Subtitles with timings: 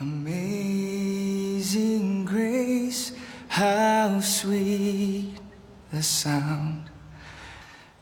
[0.00, 1.64] Amazing
[2.24, 3.10] grace,
[3.48, 5.34] how sweet
[5.92, 6.88] the sound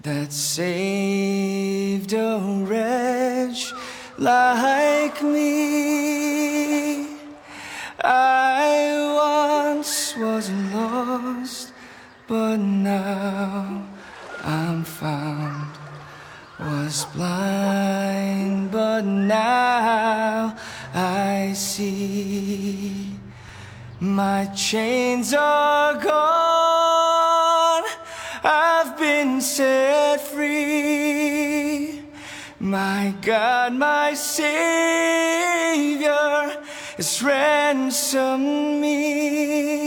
[0.03, 2.39] that saved a
[2.69, 3.73] wretch
[4.19, 6.06] like me.
[24.17, 27.85] My chains are gone,
[28.43, 32.01] I've been set free.
[32.59, 34.57] My God, my Savior
[36.97, 39.86] has ransomed me.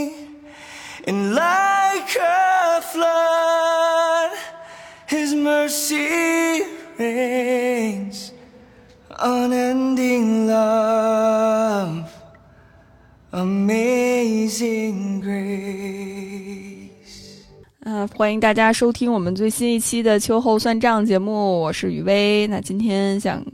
[14.49, 16.89] Amazing grace.
[17.81, 22.47] 嗯、欢迎大家收听我们最新一期的秋后算账节目，我是雨薇。
[22.47, 23.45] 那今天想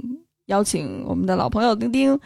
[0.45, 2.17] 邀请我们的老朋友丁丁，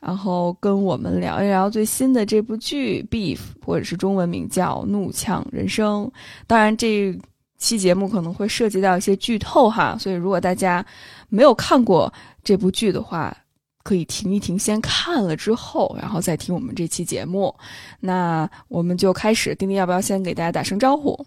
[0.00, 6.06] 然后跟我们聊一聊最新的这部剧《Beef》，或者是中文名叫《怒呛人生》。
[6.46, 7.14] 当然，这
[7.58, 10.82] 期节目可能会涉及到一些剧透哈，所以如果大家
[11.28, 12.10] 没有看过
[12.42, 13.36] 这部剧的话，
[13.84, 17.54] 可以停一停，先看了之后，然后再听我们这期节目。
[18.00, 21.24] 那我们就开始，丁丁要不要先给大家打声招呼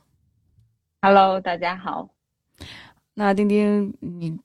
[1.02, 2.10] ？Hello，大家好。
[3.14, 4.36] 那丁丁，你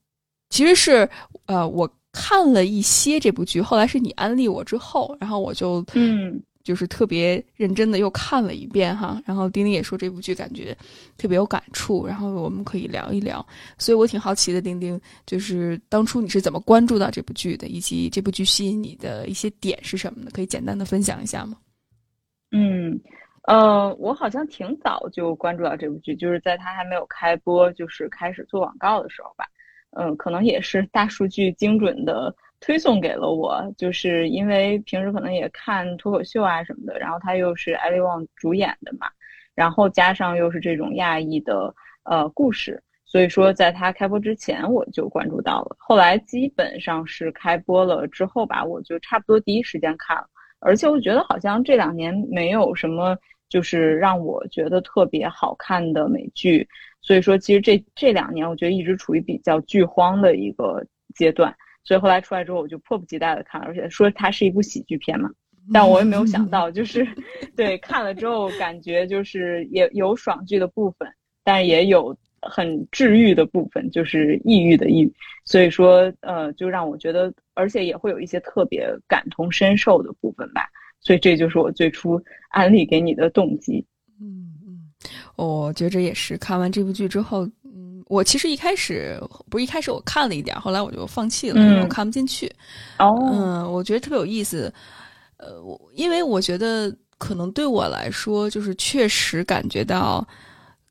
[0.51, 1.09] 其实是
[1.47, 9.21] 呃，我看了一些这部剧，后来是你安利我之后，然后我就嗯就是特别认真的又看了一遍哈。
[9.25, 10.77] 然后丁丁也说这部剧感觉
[11.17, 13.45] 特别有感触，然后我们可以聊一聊。
[13.79, 20.31] 所以我挺好奇的，丁丁，就是当初你是怎么关注到这部剧的，以及这部剧吸引你的一些点是什么的？
[20.31, 21.57] 可以简单的分享一下吗？
[22.51, 23.01] 嗯，
[23.49, 29.47] 呃，我好像挺早就关注到这部剧，就是在它还没有开播，就是开始做广告的时候吧。
[29.95, 39.09] 嗯，可能也是大数据精准的推送给了我，就是因为平时可能也看脱口秀啊什么的，然后他又是艾利旺主演的嘛，
[39.55, 41.75] 然后加上又是这种亚裔的
[42.05, 50.25] 呃故事，所以说在他开播之前我就关注到了，后来基本上是开播了之后吧，我就差不多第一时间看了。
[50.61, 53.19] 而且我觉得好像这两年没有什么
[53.49, 56.67] 就是让我觉得特别好看的美剧，
[57.01, 60.81] 所以说其实这这两年我觉得一直处于比较剧荒的一个
[61.17, 61.53] 阶段，
[61.85, 65.31] 所以后来出来之后我就迫不及待的看，而且说它是一部喜剧片嘛，
[65.73, 67.07] 但我也没有想到就是
[67.57, 71.09] 对看了之后感觉就是也有爽剧的部分，
[71.45, 75.13] 但也有很治愈的部分，就是抑郁的抑郁，
[75.45, 80.63] 所以说呃就让我觉得，而且也会有一些特别感同身受的部分吧。
[81.01, 83.85] 所以这就是我最初安利给你的动机。
[84.21, 84.93] 嗯嗯，
[85.35, 86.39] 我觉着也是。
[86.39, 87.45] 看完这部剧之后，
[88.07, 89.21] 我其实一开始
[89.51, 92.51] 不是一开始我看了一点，后来我就放弃了，因为我看不进去。
[92.99, 94.73] 哦，嗯，我觉得特别有意思。
[95.37, 100.27] 呃，我因为我觉得可能对我来说，就是确实感觉到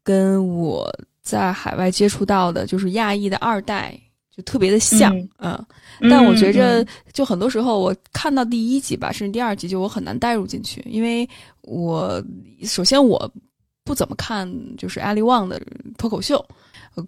[0.03, 0.89] 跟我
[1.21, 3.97] 在海外接触到的，就是亚裔的二代。
[4.33, 5.61] 就特别的像，嗯，
[6.09, 11.27] 但我觉着，就很多时候我看到第一集吧，甚至第二集，就我很难带入进去，因为
[11.63, 12.23] 我
[12.63, 13.29] 首先我
[13.83, 15.61] 不怎么看就是艾利旺的
[15.97, 16.41] 脱口秀，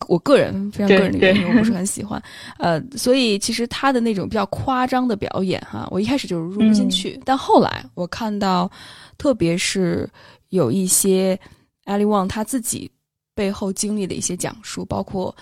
[0.07, 2.21] 我个人非常个人的原因，我不是很喜欢，
[2.57, 8.69] 呃，所以其实他的那种比较夸张的表演哈，我一开始就是入不进去，嗯、但后来我看到，
[9.17, 10.09] 特别是
[10.49, 11.39] 有一些
[11.85, 12.89] 艾利旺他自己
[13.35, 15.35] 背后经历的一些讲述，包括。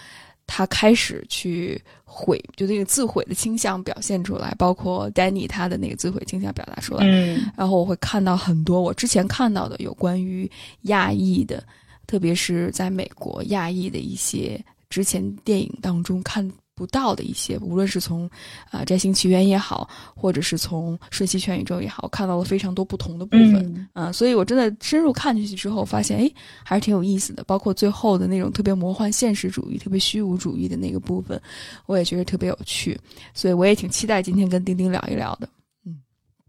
[0.53, 7.05] 他开始去毁，就那个自毁的倾向表现出来，包括 Danny 他的那个自毁倾向表达出来。
[7.05, 11.63] 嗯，然后我会看到很多我之前看到的有关于亚裔的，
[12.07, 18.27] 特别是在美国亚裔的一些之前电影当中看不到的一些，无论是从
[18.71, 23.87] 啊《摘星奇缘》也好，或者是从《瞬息全宇宙》也好，看到了非常多不同的部分。
[23.93, 26.31] 嗯、啊，所以我真的深入看进去之后，发现哎，
[26.63, 27.43] 还是挺有意思的。
[27.43, 31.39] 包括最后的那种特别魔幻现实主义、特别虚无主义的那个部分，
[31.85, 32.97] 我也觉得特别有趣。
[33.33, 35.47] 所以我也挺期待今天跟丁丁聊一聊的。
[35.85, 36.01] 嗯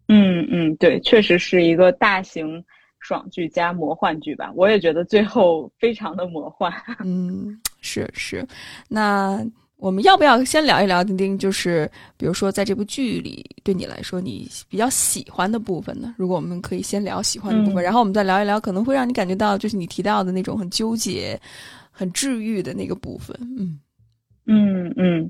[0.08, 2.64] 嗯嗯，对，确实是一个大型
[3.02, 4.50] 爽剧加魔幻剧吧。
[4.54, 6.72] 我也觉得最后非常的魔幻。
[7.04, 8.46] 嗯，是是，
[8.88, 9.44] 那。
[9.82, 11.36] 我们要不要先聊一聊丁丁？
[11.36, 16.14] 就是比如说，在这部剧里，对你来说，你比较喜欢的部分呢？
[16.16, 21.36] 如果我们可以先聊喜欢的部分，嗯、然后我们再聊一聊可能会让你感觉到，就是你提到的那种很纠结、
[21.90, 23.36] 很治愈的那个部分。
[23.58, 23.80] 嗯
[24.46, 25.28] 嗯嗯，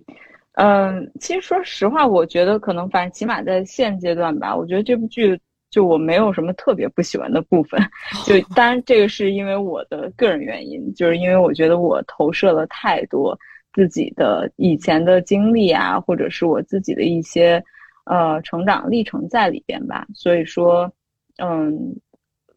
[0.56, 5.40] 嗯，其实说实话，我觉得可能反正起码在现阶段吧，我觉得这部剧
[5.72, 7.80] 就我没有什么特别不喜欢的部分。
[8.24, 13.36] 就当然这个是因为我的个人原因，就是因为我觉得我投射了太多
[13.72, 17.60] 自己的以前的经历啊，或者是我自己的一些
[18.04, 20.06] 呃成长历程在里边吧。
[20.14, 20.92] 所以说，
[21.38, 21.76] 嗯，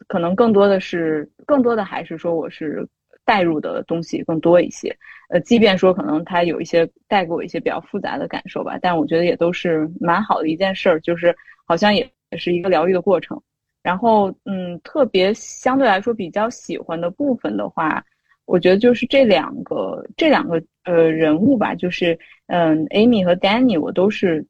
[0.07, 2.87] 可能更多的是更多的还是说我是。
[3.27, 4.95] 带入的东西更多一些，
[5.29, 11.35] 呃，即便说可能它有一些带给我一些比较复杂的感受吧，但我觉得也都是蛮好的一件事儿，就是
[11.65, 13.41] 好像也是一个疗愈的过程。
[13.83, 18.03] 然后，嗯，特别相对来说比较喜欢的部分的话，
[18.45, 22.17] 我觉得就是这两个这两个呃人物吧，就是
[22.47, 24.43] 嗯，Amy 和 Danny，我都是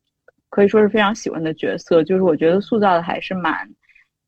[0.50, 3.70] 可以说是非常喜欢的角色，就是我觉得塑造的还是蛮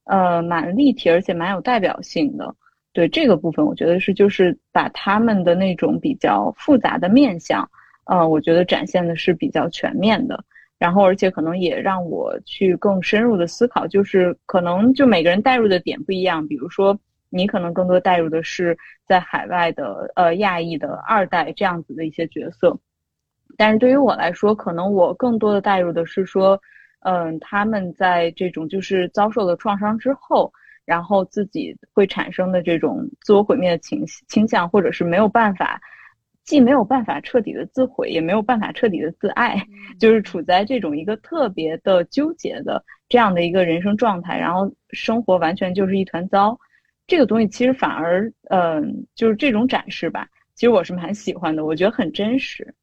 [0.04, 2.54] 呃蛮立体，而且蛮有代表性的。
[2.92, 7.70] 对这个部分，我觉得是就是把他们的那种比较复杂的面相，
[8.12, 10.44] 嗯，我觉得展现的是比较全面的。
[10.78, 16.48] 然后，而且可能也让我去更深入的思考，就是可能就每个人带入的点不一样。
[16.48, 16.98] 比如说，
[17.30, 22.78] 你可能更多带入的是在海外的呃亚裔的二代这样子的一些角色，
[23.58, 26.62] 但是对于我来说，可能我更多的带入的是说，
[27.00, 30.52] 嗯，他们在这种就是遭受了创伤之后。
[30.86, 35.82] 然后自己会产生的这种自我毁灭的倾倾向，或者是没有办法，
[36.48, 39.62] 既没有办法彻底的自毁，也没有办法彻底的自爱，
[40.00, 46.58] 就是处在这种一个特别的纠结的这样的一个人生状态，然后生活完全就是一团糟。
[47.06, 52.74] 这个东西其实反而，嗯，就是这种展示吧，其实我是蛮喜欢的，我觉得很真实。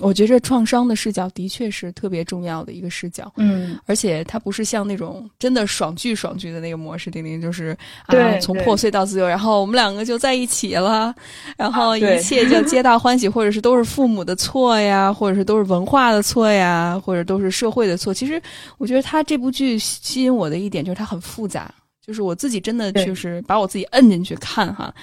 [0.00, 11.14] 我觉着创伤的视角的确是特别重要的一个视角，嗯，而且它不是像那种真的爽剧爽剧的那个模式，丁丁就是啊，从破碎到自由，然后我们两个就在一起了，
[11.56, 18.12] 然后一切就皆大欢喜，或者是都是父母的错呀，或者是都是文化的错呀，或者都是社会的错。
[18.12, 18.40] 其实
[18.78, 21.72] 我觉得他这部剧吸引我的一点就是它很复杂，
[22.06, 24.94] 就是我自己真的就是把我自己摁进去看哈。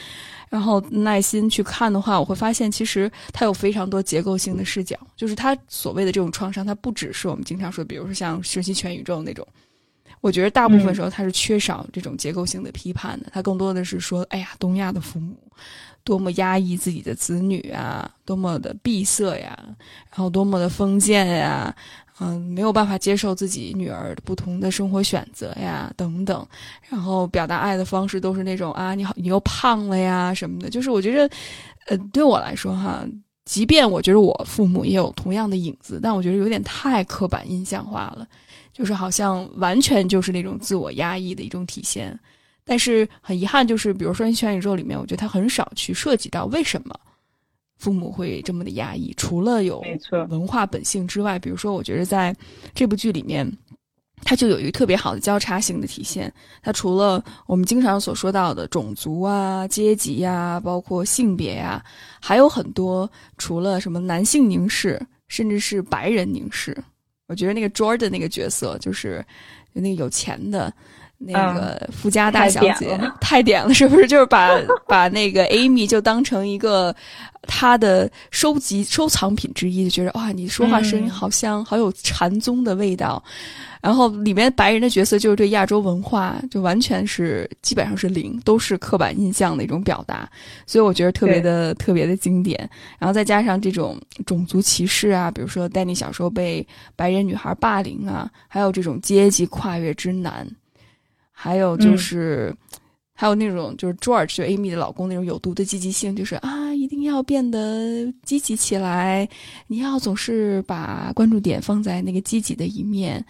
[0.55, 4.97] 然后耐心去看的话，我会发现其实它有非常多结构性的视角。
[5.17, 9.45] 就是它所谓的这种创伤，它不只是我们经常说，比如说像《学习全宇宙》那种。
[10.21, 13.27] 我觉得大部分时候它是缺少这种结构性的批判的。
[13.33, 15.35] 它更多的是说，哎呀，东亚的父母
[16.05, 19.59] 多么压抑自己的子女啊，多么的闭塞呀，
[20.09, 21.75] 然后多么的封建呀。
[22.19, 26.47] 嗯，没有办法接受自己女儿不同的生活选择呀，等等，
[26.89, 30.69] 然后表达爱的方式都是那种啊，你好，你又胖了呀什么的。
[30.69, 31.29] 就是我觉得，
[31.87, 33.05] 呃，对我来说哈，
[33.43, 38.25] 即便我觉得我父母也有同样的影子，但我觉得有点太刻板印象化了，
[38.71, 42.17] 就是好像完全就是那种自我压抑的一种体现。
[42.63, 46.95] 但是很遗憾，就是比如说《全宇宙》里面，我觉得他很少去涉及到为什么。
[47.85, 49.79] 父母会这么的压抑，除了有
[50.27, 52.35] 文化本性之外，比如说，我觉得在
[52.73, 53.47] 这部剧里面，
[54.23, 56.33] 它就有一个特别好的交叉性的体现。
[56.63, 61.85] 它除了我们经常所说到的种族啊、阶级呀，包括性别呀，
[62.19, 66.75] 还有很多除了什么男性凝视，甚至是白人凝视。
[67.27, 69.23] 我觉得那个 Jordan 那个角色，就是
[69.73, 70.73] 那个有钱的。
[71.17, 74.07] 那个富家大小姐 太点了，是不是？
[74.07, 74.49] 就是把
[74.87, 76.95] 把那个 Amy 就当成一个
[77.43, 83.23] 她的收集收藏品之一，就觉得哇，你说话声音好香，好有禅宗的味道。
[83.81, 90.27] 然后里面白人的角色就是对亚洲文化就完全是基本上是零，都是刻板印象的一种表达，
[90.65, 92.67] 所以我觉得特别的特别的经典。
[92.97, 93.95] 然后再加上这种
[94.25, 100.47] 种族歧视啊，比如说丹尼小时候被白人女孩霸凌啊，还有这种阶级跨越之难。
[101.37, 102.55] 还有就是，
[103.13, 109.27] 还有那种就是 George 就 Amy 的老公那种有毒的积极性，就是啊，一定要变得积极起来，
[109.67, 113.23] 你要总是把关注点放在那个积极的一面。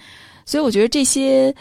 [0.46, 1.54] 所以我觉得这些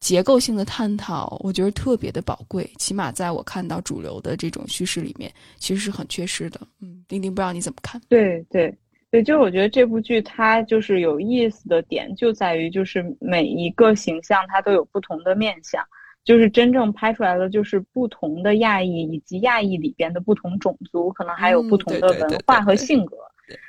[0.00, 2.70] 结构性的探讨，我觉得特别的宝贵。
[2.78, 6.60] 起码在我看到主流的这种叙事里面，其实是很缺失的。
[6.82, 7.98] 嗯，丁丁不知道你怎么看？
[8.08, 8.72] 对对。
[9.16, 15.82] 对，就是我觉得这部剧它就是有意思的点，就在于就是每一个形象它都有不同的面相，
[16.22, 23.16] 就是真正拍出来的，就是不同的亚裔以及亚裔里边的不同种族，可能还有不同的文化和性格。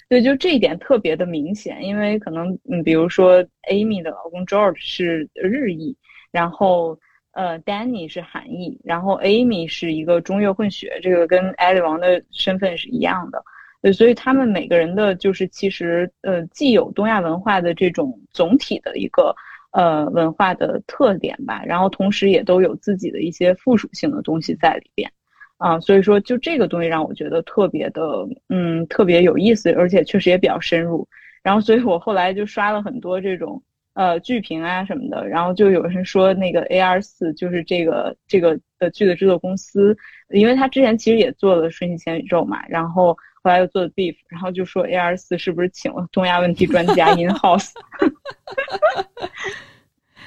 [0.10, 5.96] 对，就这一点特别的明显，因为可能嗯，比如说 Amy 的老公 George 是日裔，
[6.30, 7.00] 然后
[7.32, 13.42] 呃，Danny 是韩裔，然后 Amy 是一个中越混血，这个跟艾利王的身份是一样的。
[13.82, 19.36] 对，所以他们每个人的，就是其实，呃，既有东亚文化的这种总体的一个，
[19.72, 25.12] 呃，文化的特点吧，然后同时也都有自己的一些附属性的东西在里边，
[25.58, 28.02] 啊，所以说就这个东西让我觉得特别的，
[28.50, 31.08] 嗯，特别有意思，而且确实也比较深入。
[31.44, 33.62] 然后，所以我后来就刷了很多这种
[33.94, 39.96] 呃剧评啊什么的，然后就有人说那个 A R 四就是这个这个的剧的制作公司，
[40.30, 43.16] 因为他之前其实也做了《瞬息全宇宙》嘛，然后
[43.48, 47.72] 后来又做了 Beef，然后就说 A R 四是不是请了东亚问题专家 In House。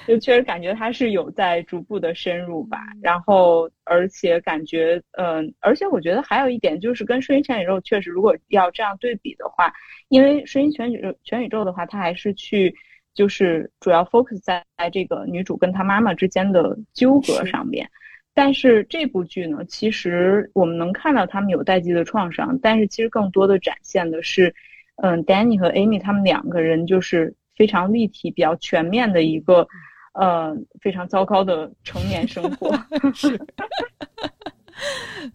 [0.06, 9.70] 就确实感觉它是有在逐步的深入吧，然后而且感觉，嗯，而且我觉得还有一点就是跟《瞬息全宇宙》确实，如果要这样对比的话，
[10.08, 12.74] 因为《瞬息全宇宙》全宇宙的话，它还是去
[13.12, 17.86] 就是主要 focus 在这个女主跟她妈妈之间的纠葛上面，
[18.40, 24.54] 但是这部剧呢，其实我们能看到他们有代际的创伤，但是其实更多的展现的是，
[25.02, 29.68] 嗯，Danny 和 Amy 他们两个人就是非常立体、比较全面的一个。
[30.12, 32.74] 呃，非常糟糕的成年生活，
[33.14, 33.40] 是，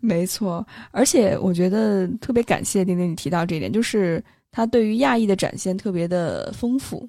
[0.01, 0.67] 没错。
[0.91, 4.21] 而且我觉得特别感谢丁丁你提到这一点，就是
[4.51, 7.07] 他对于亚裔的展现特别的丰富，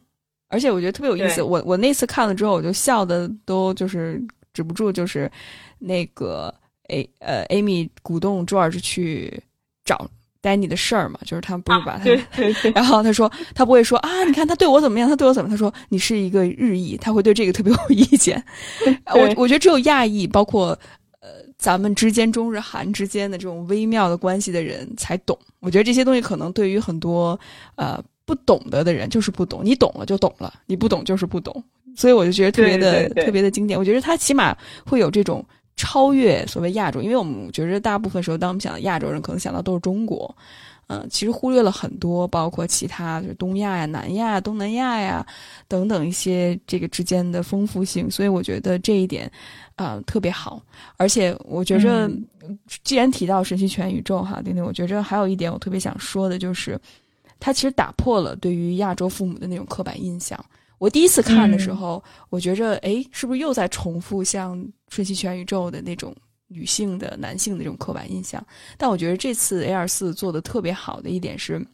[0.49, 1.43] 而且我觉得特别有意思。
[1.43, 4.23] 我我那次看了之后，我就笑的都就是
[4.55, 5.29] 止不住，就是
[5.79, 6.55] 那个
[6.89, 9.43] A 呃 Amy 鼓动 George 去
[9.85, 10.09] 找。
[10.43, 12.05] Danny 的事儿嘛，就是他不是把他，
[12.73, 15.51] 然后他说他不会说啊，你看他对我怎么样，他对我怎么？
[15.51, 18.41] 他说你是一个日裔，他会对这个特别有意见。
[19.13, 20.69] 我我觉得只有亚裔，包括
[21.19, 25.37] 呃咱们之间中日韩之间的这种微妙的关系的人才懂。
[25.59, 27.37] 我觉得这些东西可能对于很多
[27.75, 31.65] 呃不懂得的人就是不懂，你懂了就懂了，你不懂就是不懂。
[31.97, 33.77] 所以我就觉得特别的特别的经典。
[33.77, 35.45] 我觉得他起码会有这种。
[35.77, 40.35] 超越所谓亚洲，因为我们觉得大部分时候，当我们想到亚洲人，可能想到都是中国，
[40.87, 45.27] 嗯，其实忽略了很多，包括其他就是东亚呀、南亚、东南亚呀
[45.69, 48.11] 等等一些这个之间的丰富性。
[48.11, 49.31] 所以我觉得这一点
[49.75, 50.63] 啊特别好。
[50.97, 52.11] 而且我觉着，
[52.83, 56.81] 既然提到神奇全宇宙哈，丁丁，我觉着还有一点我特别想说的就是，
[57.39, 60.43] 它其实打破了对于亚洲父母的那种刻板印象。
[60.79, 66.15] 我第一次看的时候，我觉着，哎，是不是又在重复像《瞬息全宇宙》的那种
[66.49, 68.45] 女性的、男性的这种刻板印象？
[68.77, 71.65] 但我觉得这次 A 二四做的特别好的一点是，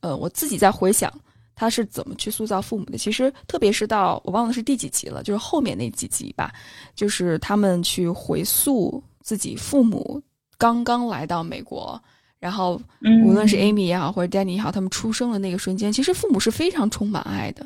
[0.00, 1.12] 呃，我自己在回想
[1.54, 2.96] 他是怎么去塑造父母的。
[2.96, 6.52] 其实，特别是到我忘了是第几集了，就是后面那几集吧，
[6.94, 10.20] 就是他们去回溯自己父母
[10.56, 12.02] 刚刚来到美国。
[12.40, 12.80] 然后，
[13.24, 17.64] 无论是 Amy 也好，或者 Danny 也好，他们出生的那个瞬间，其实父母是非常充满爱的，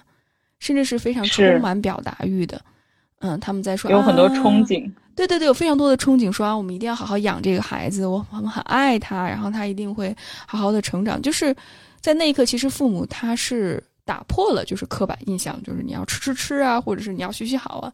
[0.59, 2.61] 甚至是非常充满表达欲的。
[3.21, 10.15] 嗯，他们在说有很多憧憬，对对对，有非常多的憧憬，说啊，我们一定要好好养这个孩子，我我们很爱他，然后他一定会
[10.47, 11.21] 好好的成长。
[11.21, 11.55] 就是
[12.01, 17.93] 在那一刻，其实父母他是打破了就是刻板印象，就是你要吃吃吃啊，或者是你要学习好啊。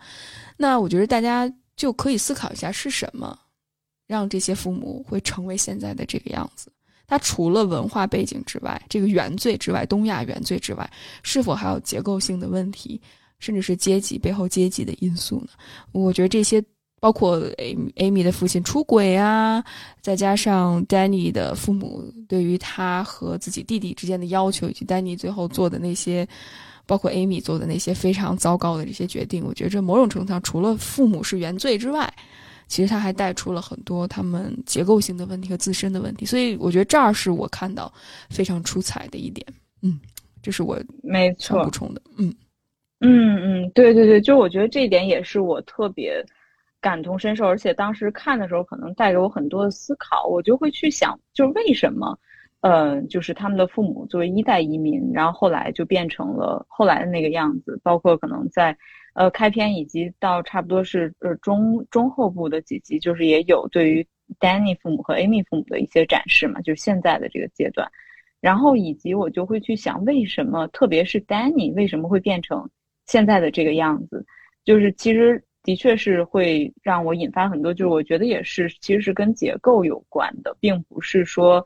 [0.57, 3.38] 那我觉得大家就可以思考一下是什么。
[4.09, 6.71] 让这些父母会成为现在的这个样子，
[7.06, 10.90] 他除了文化背景之外，这个原罪之外，东亚原罪之外，
[11.23, 13.00] 是否还有结构性的问题，
[13.38, 15.49] 甚至是阶级背后阶级的因素呢？
[15.92, 16.62] 我觉得这些，
[17.00, 17.38] 包括
[17.97, 19.62] Amy 的父亲出轨啊，
[20.00, 26.26] 再加上 Danny 的父母对于他和自己弟弟之间的要求，以及 Danny 最后做的那些，
[26.87, 32.11] 包括 Amy 做的那些非常糟糕的这些决定，我觉得这某种程度上，除了父母是原罪之外。
[32.73, 37.93] 其实他还带出了很多他们结构性的问题和自身的问题，所以我觉得这儿是我看到
[38.31, 39.47] 非常出彩的一点。
[39.83, 40.00] 嗯，
[40.41, 42.00] 这是我没错补充的。
[42.17, 42.35] 嗯
[43.00, 46.25] 嗯嗯，对对对，就我觉得这一点也是我特别
[46.81, 52.19] 感同身受，而且当时看的时候可能带给我很多的思考，我就会去想，就是为什么，
[52.62, 58.75] 嗯，就是他们的父母作为一代移民，然后后来就变成了后来的那个样子，包括可能在。
[59.14, 64.07] 呃，开篇以及到差不多是呃中中后部的几集，就是也有对于
[64.40, 67.87] Danny 父母和 Amy 父母的一些展示嘛，就是现在的这个阶段。
[68.40, 72.66] 然后以及我就会去想，为什么特别是 Danny 为什么会变成
[73.07, 74.25] 现在的这个样子？
[74.64, 81.62] 就是其实的确是会让我引发很多，就是我觉得也是其实是跟结构有关的，并不是说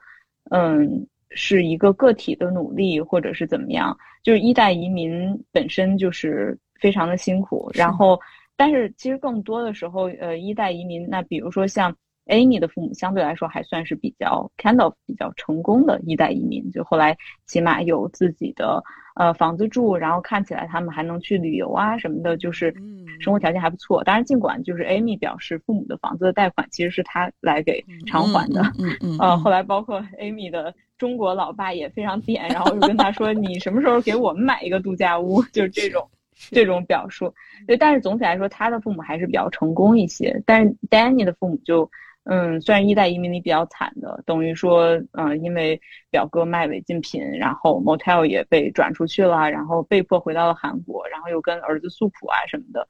[0.50, 6.58] 嗯是一个个体的努力或者是怎么样，就是一代移民本身就是。
[6.80, 8.20] 非常的辛苦，然后，
[8.56, 11.94] 但是其实更多的时候，呃，一代移民，那比如说像
[12.26, 17.16] Amy 的父母，相对来说还算是比较 kind of 比较成功的一代移民，就后来
[17.46, 18.82] 起码有自己的
[19.14, 22.74] 呃房子住，然后看起来他们还能去旅游啊什么的，就是
[23.20, 24.02] 生活条件还不错。
[24.02, 36.08] 当然，尽管就是 Amy 表示父母的房子的贷款其实是他来给偿还的，嗯嗯，呃，后来包括 Amy 的中国老爸也非常点，然后就跟他说：“你什么时候给我们买一个度假屋？”就是这种。
[36.50, 37.32] 这种表述，
[37.66, 40.42] 对，但是总体来说，他的父母还是比较成功一些。
[40.44, 41.90] 但是 Danny 的父母就，
[42.24, 52.86] 嗯，虽然一代移民里比较惨的，等于说，嗯，因为表哥卖违禁品，然后 motel 也被转出去了，然后被迫回到了韩国，然后又跟儿子诉苦啊什么的。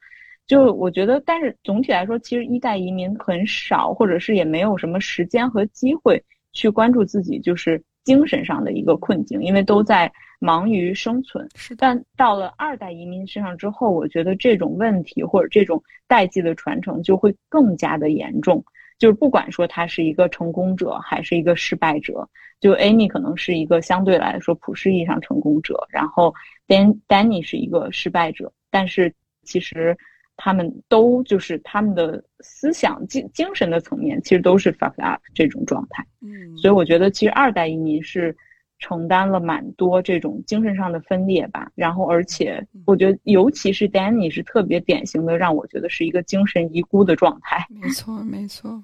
[0.47, 6.23] 就我觉得，但是总体来说，其实一代移民很少，或者是也没有什么时间和机会
[6.53, 11.49] 去关注自己就是精神上的一个困境，因为都在忙于生存。
[11.55, 18.65] 是，但到了二代移民身上之后，我觉得这种问题或者这种代际的传承就会更加的严重。
[18.99, 22.27] 就是不管说他是一个成功者还是一个失败者，
[22.61, 26.35] 就 Amy 可能是一个相对来说普世意义上成功者，然后
[26.67, 29.13] Dan Danny 是一个失败者，但是
[29.43, 29.95] 其实
[30.35, 36.03] 他们都就是他们的思想精精神的层面其实都是 fucked up 这种状态。
[36.23, 38.35] 嗯，所以我觉得其实二代移民是
[38.79, 41.71] 承担了蛮多这种精神上的分裂吧。
[41.75, 47.67] 然后而且我觉得尤其是 Danny 是特别典型的，让我觉得是一个精神遗孤的状态。
[47.81, 48.83] 没错，没错。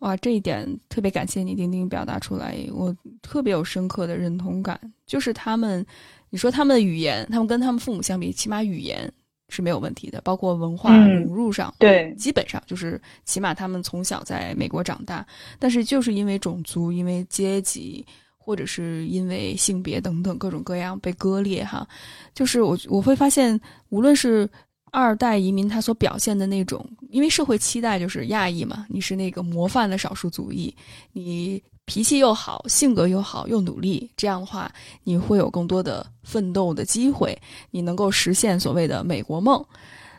[0.00, 4.78] 哇，这一点特别感谢你，丁丁表达出来，我特别有深刻的认同感。
[5.06, 5.84] 就是他们，
[6.28, 9.10] 你说他们的语言，他们跟他们父母相比，起码语言
[9.48, 15.24] 是没有问题的，包括文化融入上，对，基本上就是起码他们从小在美国长大。
[15.58, 18.04] 但是就是因为种族、因为阶级，
[18.44, 21.86] 或者是因为性别等等各种各样被割裂，哈，
[22.34, 24.48] 就是我我会发现，无论是。
[24.96, 30.72] 二代移民他所表现的那种，因为社会期待就是亚裔嘛，你是那个模范的少数族裔，
[31.12, 34.70] 你脾气又好，性格又好，又努力，这样的话
[35.02, 37.36] 你会有更多的奋斗的机会，
[37.72, 39.60] 你能够实现所谓的美国梦，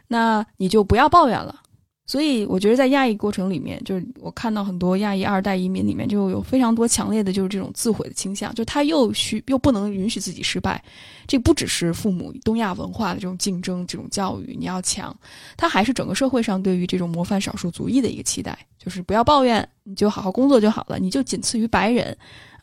[0.09, 1.61] 那你就不要抱怨了。
[2.07, 10.83] 所以我觉得在亚裔过程里面，就是我看到很多亚裔二代移民里面就有非常多强烈的就是这种自毁的倾向，就他又需又不能允许自己失败，
[11.25, 15.15] 这不只是父母东亚文化的这种竞争这种教育你要强，
[15.57, 22.15] 他还是整个社会上对于这种模范少数族裔的一个期待，就是不要抱怨，你就好好工作就好了，你就仅次于白人，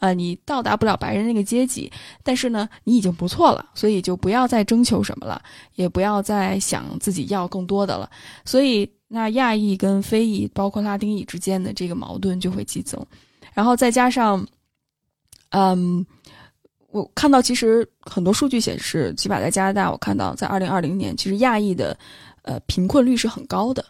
[0.02, 1.90] 啊，你到达不了白人那个阶级，
[2.22, 5.40] 但是呢，你已经不错了，所以就不要再征求什么了，
[5.76, 8.10] 也不要再想自己要更多的了，
[8.44, 8.90] 所以。
[9.14, 12.98] 那亚裔跟非裔，包括拉丁裔之间的这个矛盾就会激增，
[13.52, 14.42] 然后再加上，
[15.50, 16.02] 嗯，
[16.92, 21.94] 我看到其实很多数据显示，起码在加拿大，我看到在二零二零年，其实亚裔的
[22.40, 23.84] 呃贫困率是很高的，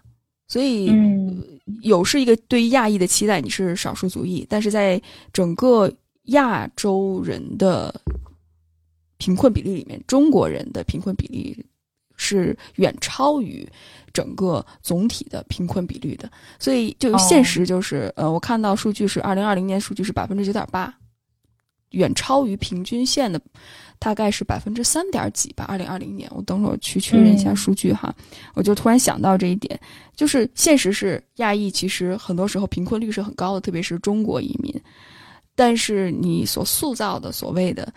[0.49, 0.93] 所以
[1.83, 5.01] 有是一个对于亚裔的期待，你是少数族裔，但是在
[5.33, 5.89] 整个
[6.25, 7.95] 亚洲人的
[9.19, 11.65] 贫困比例里面，中国人的贫困比例
[12.17, 13.69] 是远超于。
[14.15, 20.95] 整个总体的贫困比率的，所以就现实就是，呃，我看到数据是二零二零年数据是百分之九点八，
[21.93, 23.41] 远超于平均线的，
[23.99, 25.65] 大概是百分之三点几吧。
[25.67, 28.15] 二零二零年，我等会儿去确认一下数据哈。
[28.53, 29.81] 我就突然想到这一点，
[30.15, 34.79] 就是现实是亚裔其实很多时候贫困率是很高的，特别是中国移民，
[35.55, 37.93] 但是你所塑造的所谓的。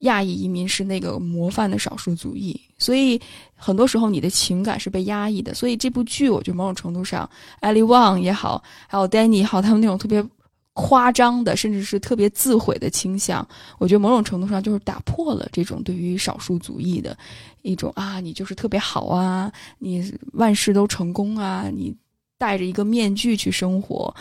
[0.00, 3.20] 亚裔移民是那个模范的少数族裔，所以
[3.54, 5.52] 很多时候你的情感是被压抑的。
[5.52, 7.28] 所以这部剧，我觉得某种程度上，
[7.60, 10.26] 艾利旺也好，还有 Danny 也好，他们那种特别
[10.72, 17.14] 夸张的，甚至是特别自毁的倾向，我觉得某种程度上就是打破了这种对于少数族裔的
[17.60, 21.94] 一种啊，你就是特别好啊，你万事都成功啊，你
[22.40, 24.12] 戴着一个面具去生活。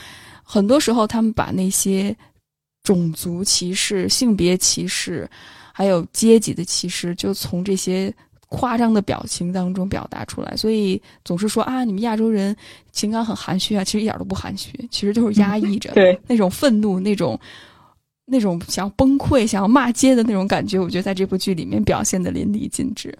[0.43, 2.15] 很多时候，他们把那些
[2.83, 5.27] 种族歧视、性别歧视。
[5.71, 8.13] 还有阶级的歧视，就从这些
[8.49, 10.53] 夸张的表情当中表达出来。
[10.57, 12.53] 所以总是说啊，你们亚洲人
[12.91, 17.39] 情感很含蓄啊，其实一点都不含蓄，其实就是压抑着对那种愤怒、那种
[18.25, 20.77] 那种想要崩溃、想要骂街的那种感觉。
[20.77, 23.17] 我觉得在这部剧里面表现的淋漓尽致。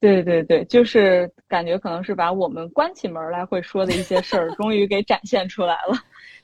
[0.00, 5.94] 对对对，就是感觉可能是把我们关起门来会说的一些事儿， 终于给展现出来了。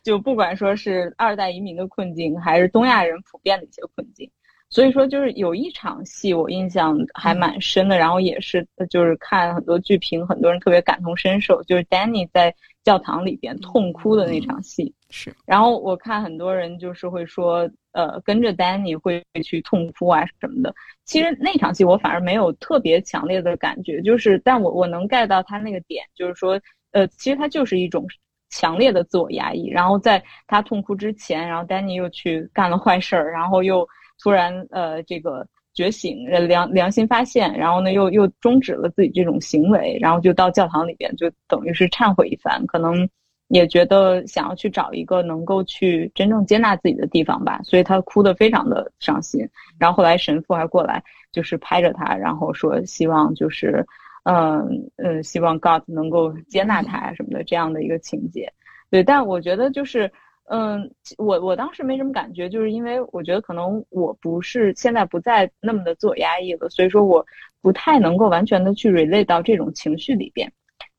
[0.03, 4.31] 就不管说是二代移民的困境，还是东亚人普遍的一些困境。
[4.71, 14.93] 所以说，就是有一场戏我印象还蛮深的，然后也是就是看很多剧评，很多人特别感同身受，就是 Danny 在教堂里边痛哭的那场戏。
[15.16, 20.74] 是，然后我看很多人就是会说，呃，跟着 Danny 会去痛哭啊什么的。
[21.05, 28.05] 其实那场戏我反而没有特别强烈的感觉，就是但我我能 get 到他那个点，就是说，呃，其实他就是一种
[28.50, 29.68] 强烈的自我压抑。
[29.68, 33.87] 然后在他痛哭之前，然后 Danny 又去干了坏事儿，然后又。
[34.22, 43.07] 突然，呃，这个觉醒，良良心发现，然后呢，又又终止了自己这种行为，然后就到教堂里边，就等于是忏悔一番，可能
[43.55, 49.49] 也觉得想要去找一个能够去真正接纳自己的地方吧，所以他哭得非常的伤心。
[49.79, 53.87] 然后后来神父还过来，就是拍着他，然后说希望就是，
[54.25, 58.53] 嗯嗯，希望 God 能够接纳他什么的这样的一个情节。
[58.90, 60.11] 对，但我觉得就是，
[60.47, 67.25] 嗯，我我当时没什么感觉，就是因为我觉得可能我不是现在不再那么的自我压抑了，所以说我
[67.62, 70.53] 不太能够完全的去 relate 到这种情绪里边。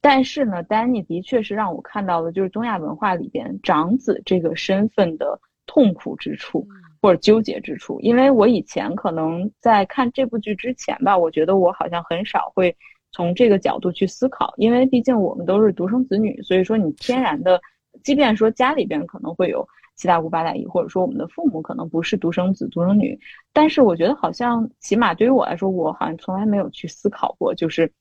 [0.08, 6.68] 但是呢，Danny 的确是让我看到了，就是东亚文化里边长子这个身份的痛苦之处
[7.02, 8.00] 或者纠结之处。
[8.02, 12.78] 因为我以前可能在看这部剧之前吧，我觉得我好像很少会
[13.12, 17.60] 从这个角度去思考，因为毕竟我们都是独生子女，所以说你天然的。
[18.04, 23.18] 即便说家里边可能会有七大姑八大姨，或者说我们的父母可能不是独生子独生女，
[23.54, 27.91] 但是我觉得好像起码对于我来说，我好像从来没有去思考过，就是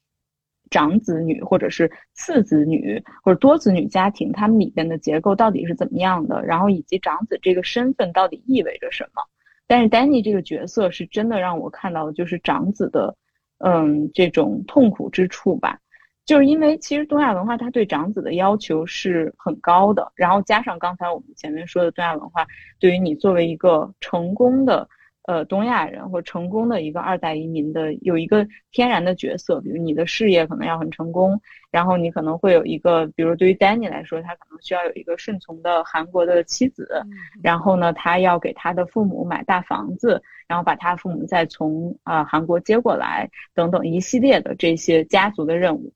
[0.71, 9.23] 长子女或者是次子女或者多子女家庭，他们里边的结构到底是怎么样的，然后以及长子这个身份到底意味着什么。
[9.67, 13.17] 但是 Danny 这个角色是真的让我看到就是长子的，
[13.59, 15.79] 嗯，这种痛苦之处吧。
[16.27, 22.47] 就是因为其实东亚文化它对长子的要求是很高的，然后加上刚才我们前面说的东亚文化
[22.81, 24.89] 对于你作为一个成功的
[25.25, 37.05] 呃东亚人或成功的一个二代移民的有一个天然的角色，比如你的事业可能要很成功，然后你可能会有一个，比如对于 Danny 来说，他可能需要有一个顺从的韩国的妻子，
[37.43, 45.93] 然后呢，他要给他的父母买大房子，然后把他父母再从啊韩国接过来，等等一系列的这些家族的任务。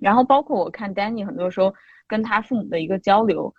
[0.00, 1.74] 然后包括我看 Danny 很多时候
[2.06, 3.54] 跟他父母的一个交流，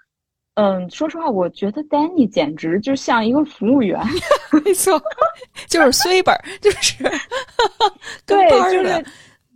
[0.62, 4.00] 嗯，说实话，我觉得 Danny 简直就像一个服务员，
[4.64, 5.02] 没错，
[5.68, 7.04] 就是碎本，就是
[8.28, 9.04] 对，就是。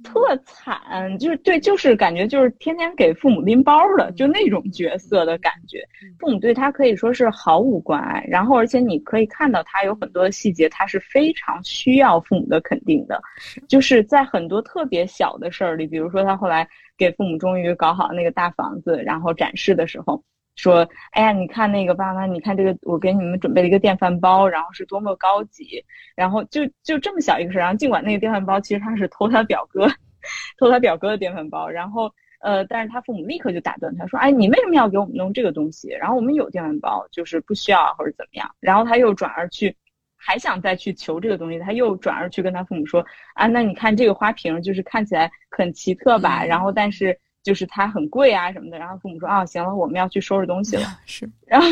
[0.03, 5.83] 特惨，就是对，就是感觉就是天天给父母拎包的，就那种角色的感觉。
[6.19, 13.19] 父母对他可以说是毫无关爱，然后而且你可以看到他有很多的细节，他是非常需要父母的肯定的。
[13.67, 20.23] 就是在很多特别小的事儿里，比如说他后来给父母终于搞好那个大房子，然后展示的时候。
[20.55, 25.83] 说，哎呀，你看那个爸妈，你看这个，我给你们准备了一个电饭煲，然后是多么高级，
[26.15, 29.87] 然后就就这么小一个事儿，然后尽管那个电饭煲其实他是偷他表哥，
[30.57, 35.89] 偷他表哥的电饭煲，然后呃，但是他父母立刻就打断他说，哎，你为什么要给我们弄这个东西？
[35.89, 38.49] 然后我们有电饭煲，就是不需要或者怎么样。
[38.61, 39.75] 然后他又转而去，
[40.15, 46.45] 还想再去求这个东西，他又转而去跟他父母说，啊，那你看这个花瓶，就是看起来很奇特吧？
[46.45, 47.19] 然后但是。
[47.45, 50.84] 就是它很贵啊什么的，然后父母说啊，行了，我们要去收拾东西了。
[51.05, 51.67] 是， 然后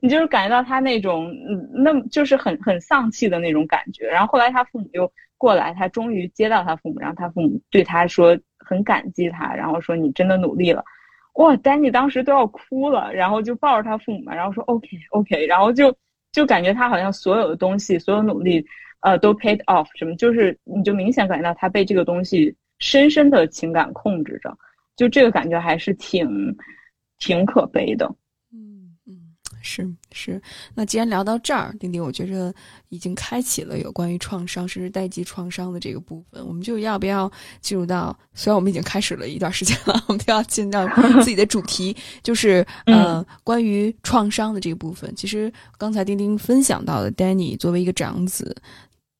[0.00, 4.08] 你就是感觉到他那种，嗯，那就是很很丧气的那种感觉。
[4.08, 10.84] 然后后来他父母又过来，他终于接到他父母，然后他父母对他说很感激他，然后说你真的努力了。
[11.34, 15.96] 哇，丹尼当时都要哭了，然后就抱着他父母嘛，然后说 OK OK， 然后就
[16.32, 18.66] 就感觉他好像所有的东西，所有努力，
[19.02, 24.52] 呃，都 paid off，什么就是你就明显感觉到他被这个东西深深的情感控制着。
[24.96, 26.54] 就这个感觉还是挺，
[27.18, 28.06] 挺可悲的。
[28.52, 30.40] 嗯嗯，是是。
[30.74, 32.52] 那既然聊到这儿，丁丁，我觉着
[32.88, 38.16] 已经开启了有关于创伤甚至代际创伤的这个部分，我们就要不要进入到？
[38.34, 40.86] 虽然我们已经开始了一段时间了，我们都要进到
[41.22, 45.14] 自己的主题，就是 呃，关于创伤的这个部分。
[45.16, 48.54] 其实刚才丁丁分享到的，Danny 作为一个长子。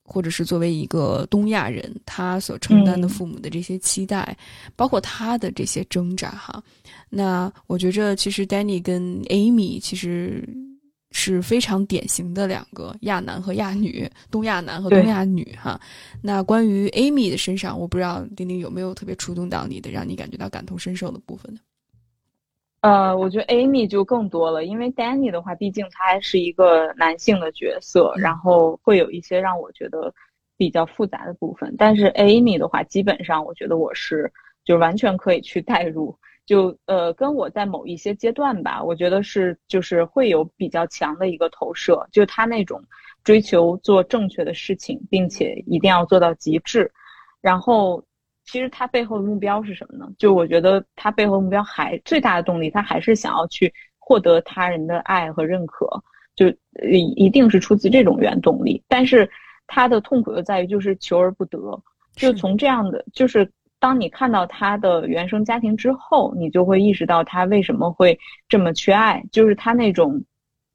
[0.05, 4.37] 或者是作为一个东亚人，他所承担的父母的这些期待，
[4.77, 6.62] 包括他的这些挣扎，哈。
[7.09, 10.49] 那我觉着，其实 Danny 跟 Amy 其实
[11.12, 15.81] 是非常典型的两个亚男和亚女，东亚男和东亚女，哈。
[16.21, 21.61] 那关于 Amy 的身上，我不知道丁丁有没有特别触动到你的，让你感觉到感同身受的部分呢？
[22.83, 30.12] 呃，我觉得 Amy 就更多了，因为 Danny 的话，毕竟他还是一个男性的角色，然后会有一些让我觉得
[30.57, 31.73] 比较复杂的部分。
[31.79, 34.33] 但是 Amy 的话，基本上我觉得我是
[34.64, 42.83] 就完全可以去代入，就呃，跟我在某一些阶段吧，我觉得是就是会有比较强的一个投射，就他那种
[43.23, 46.90] 追求做正确的事情，并且一定要做到极致，
[47.40, 48.03] 然后。
[48.44, 50.11] 其实他背后的目标是什么呢？
[50.18, 55.88] 就我觉得他背后目标还最大的动力，他还是想要去获得他人的爱和认可，
[56.35, 56.52] 就
[56.83, 58.83] 一定是出自这种原动力。
[58.88, 59.31] 但是
[59.66, 61.59] 他的痛苦就在于就是求而不得。
[62.14, 70.22] 就从这样的，就是当你看到他的原生家庭之后，你就会意识到他为什么会这么缺爱，就是他那种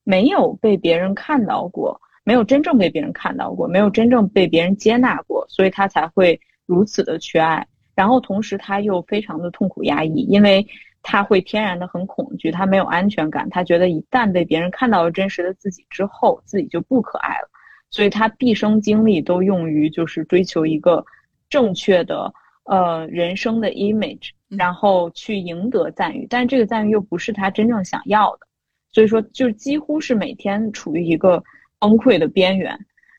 [0.04, 6.40] 没有被别人看到过，没有真正被别人看到过，没有真正被别人接纳过，所以他才会。
[6.68, 10.68] 如此的缺爱，然后同时他又非常的痛苦压抑，因为
[11.02, 17.50] 他会天然的很恐惧，他没有安全感，他觉得一旦被别人看到了真实的自己之后，自己就不可爱了，
[17.90, 21.04] 所以他毕生精力都用于就是追求一个
[21.50, 22.34] 正确的
[22.66, 24.58] 呃人生的 image，嗯。
[24.58, 28.48] 然后去赢得赞誉，但这个赞誉又不是他真正想要的，
[28.92, 31.44] 所以说就几乎是每天处于一个
[31.80, 32.78] 崩溃的边缘。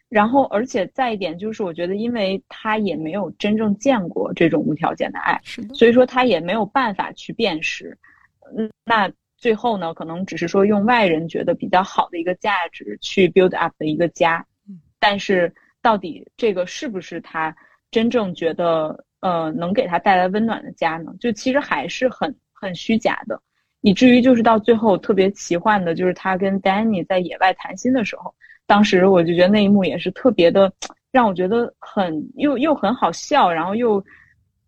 [0.09, 7.97] 然后，而且再一点就是，我觉得，因为他也没有真正见过这种无条件的爱，是的，所以说他也没有办法去辨识。
[8.57, 17.55] 嗯，那最后呢，可能只是说用外人觉得比较好的一个价值去 build up 的一个家嗯，但是到底这个是不是他
[17.91, 21.13] 真正觉得呃能给他带来温暖的家呢？
[21.21, 23.41] 就其实还是很很虚假的，
[23.83, 28.35] 以至于就是到最后特别奇幻的，就是他跟 Danny 在野外谈心的时候，
[28.69, 30.71] 当时我就觉得那一幕也是特别的，
[31.11, 34.05] 让我觉得很又又很好笑，然后又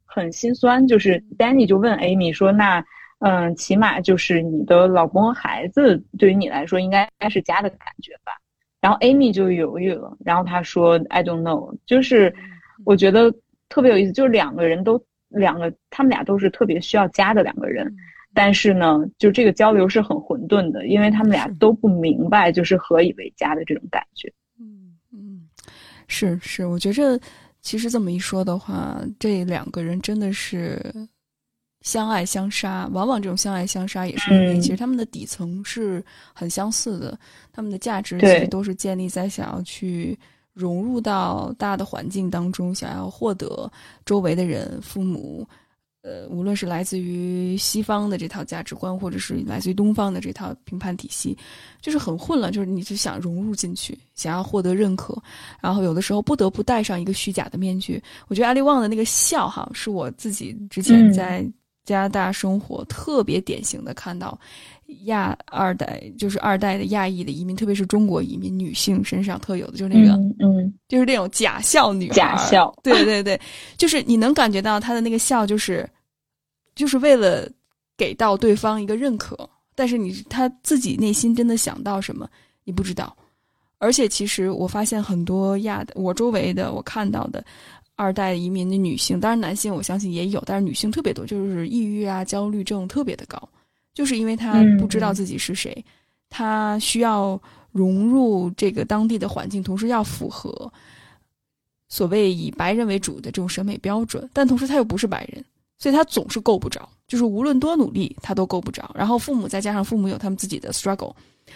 [0.07, 0.85] 很心酸。
[0.87, 2.83] 就是 Danny 就问 Amy 说：“那
[3.19, 8.33] 嗯，起码就是你的老公和孩子对于你来说应该应该是家的感觉吧？”
[8.81, 12.35] 然后 Amy 就犹豫了，然后她说：“I don't know。”就是
[12.87, 13.31] 我觉得
[13.69, 17.95] 特别有意思，就是两个人都两个他们俩都是特别需要家的两个人。
[18.33, 24.33] 但是呢，就这个交流是很混沌的，因为他们俩都不明白，就是何以为家的这种感觉。
[24.59, 25.49] 嗯嗯，
[26.07, 27.19] 是是，我觉着
[27.61, 30.81] 其实这么一说的话，这两个人真的是
[31.81, 32.89] 相爱相杀。
[32.93, 37.19] 往往这种相爱相杀，也是因为嗯其实他们的底层是很相似的，
[37.53, 40.19] 他们的价值其实都是建立在想要去。
[40.53, 43.71] 融入到大的环境当中，想要获得
[44.05, 45.47] 周围的人、父母，
[46.03, 51.37] 呃，无论是来自于西方的这套价值观，或者是来自于东方的这套评判体系，
[51.83, 55.21] 就是很混乱，就是你就想融入进去，想要获得认可，
[55.61, 58.03] 然后有的时候不得不戴上一个虚假的面具。
[58.29, 61.47] 我觉得阿利旺的那个笑哈，是我自己之前嗯在
[61.85, 64.39] 加拿大生活、特别典型的看到
[65.05, 73.41] 亚二代，就是二代的亚裔的移民，特别是中国移民女性身上特有的，就是那个、嗯嗯，就是那种假笑女孩，假笑，对对对，
[73.77, 75.89] 就是你能感觉到她的那个笑，就是
[76.75, 77.51] 就是为了
[77.97, 82.29] 给到对方一个认可，但是你她自己内心真的想到什么，
[82.65, 83.17] 你不知道。
[83.79, 87.43] 而且其实我发现很多亚的，我周围的我看到的
[87.97, 93.49] 二代移民的女性，当然男性我相信也有，但是女性特别多，就是抑郁啊、焦虑症特别的高，
[94.01, 95.85] 就是因为她嗯不知道自己是谁，
[96.31, 97.39] 他需要
[97.71, 100.73] 融入这个当地的环境，同时要符合
[101.91, 105.45] 所谓以白人为主的这种审美标准，但同时他又不是白人，
[105.79, 108.91] 所以他总是够不着，就是无论多努力，他都够不着。
[108.95, 111.13] 然后父母再加上父母有他们自己的 struggle，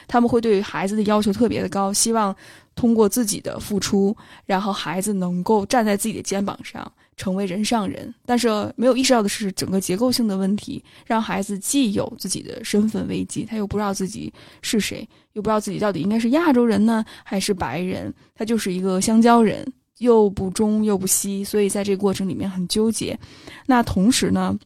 [0.06, 2.36] 他们会对孩子的要求特别的高，希望
[2.74, 8.14] 通过自己的付出，然后孩子能够站在自己的肩膀上，成为人上人。
[8.24, 19.72] 但是没有意识到的是，整个结构性的问题，让孩子既有自己的身份危机，他又不知道自己是谁，又不知道自己到底应该是亚洲人呢，还是白人，他就是一个香蕉人。
[19.98, 23.16] 又不中又不西，所以在这个过程里面很纠结。
[23.64, 24.58] 那同时呢，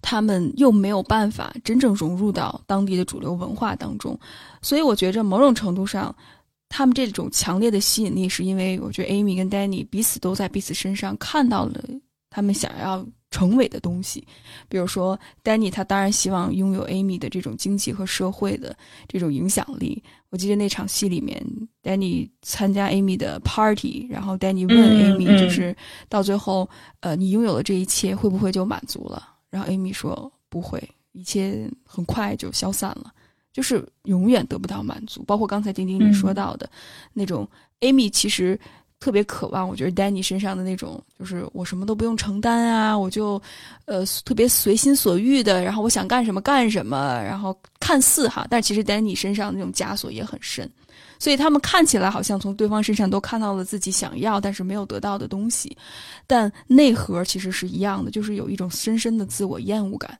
[0.00, 4.18] 他们又没有办法真正融入到当地的主流文化当中，
[4.62, 6.14] 所以我觉着某种程度上，
[6.70, 11.78] 他们这种强烈的吸引力，是因为我觉得 Amy 跟 Danny 彼此都在彼此身上看到了
[12.30, 14.24] 他们想要成为的东西。
[14.68, 18.74] 比如说，Danny 他当然希望拥有 Amy 的这种经济和社会的
[19.08, 20.02] 这种影响力。
[20.30, 21.44] 我记得那场戏里面
[21.82, 25.76] ，Danny 参加 Amy 的 party，然后 Danny 问嗯 Amy，、嗯就是
[26.08, 29.28] 到最后，呃，你拥有了这一切，会不会就满足了？
[29.50, 30.80] 然后 Amy 说不会，
[31.10, 33.12] 一切很快就消散了，
[33.52, 35.22] 就是永远得不到满足。
[35.24, 36.68] 包括刚才丁丁你说到的、
[37.12, 37.48] 那种
[37.80, 38.58] Amy，其实
[38.98, 43.40] 特别渴望，我觉得 Danny 身上的那种，就是我什么都不用承担啊，我就
[43.86, 50.70] 呃特别随心所欲的，然后我想干什么干什么，然后看似哈，但其实 Danny 身上那种枷锁也很深。
[51.18, 55.76] 所以他们看起来好像从对方身上都看到了自己想要但是没有得到的东西，
[56.26, 60.18] 但内核其实是一样的，就是有一种深深的自我厌恶感，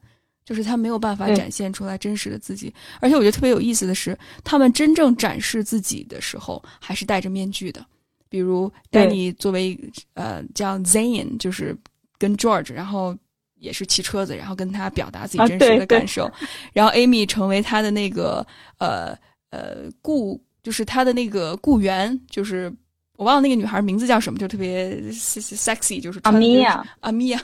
[0.50, 2.74] 就是他没有办法展现出来真实的自己。
[2.98, 7.86] 而且我觉得特别有意思的是，他们真正展示自己的时候，还是戴着面具的。
[8.28, 9.78] 比如对 Danny 作为
[10.14, 11.76] 呃叫 Zayn，就是
[12.18, 13.16] 跟 George，然后
[13.60, 16.28] 也是骑车子，然后跟他表达自己啊真实的感受，
[16.72, 18.44] 然后 Amy 成为他的那个
[18.78, 19.16] 呃
[19.50, 22.72] 呃雇，就是他的那个雇员，就是
[23.20, 27.38] 我忘了那个女孩名字叫什么，就特别 sexy，就是阿米娅，阿米娅，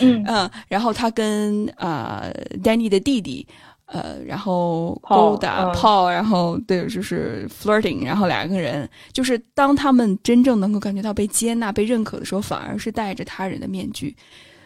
[0.00, 0.24] 嗯。
[0.26, 3.46] 嗯，然后她跟呃 Danny 的弟弟。
[3.92, 5.74] 呃，然后勾搭嗯。
[5.74, 14.16] Paul，然后对，就是 flirting，然后两个人就是当他们真正能够感觉到被接纳、被认可的时候，反而是戴着他人的面具，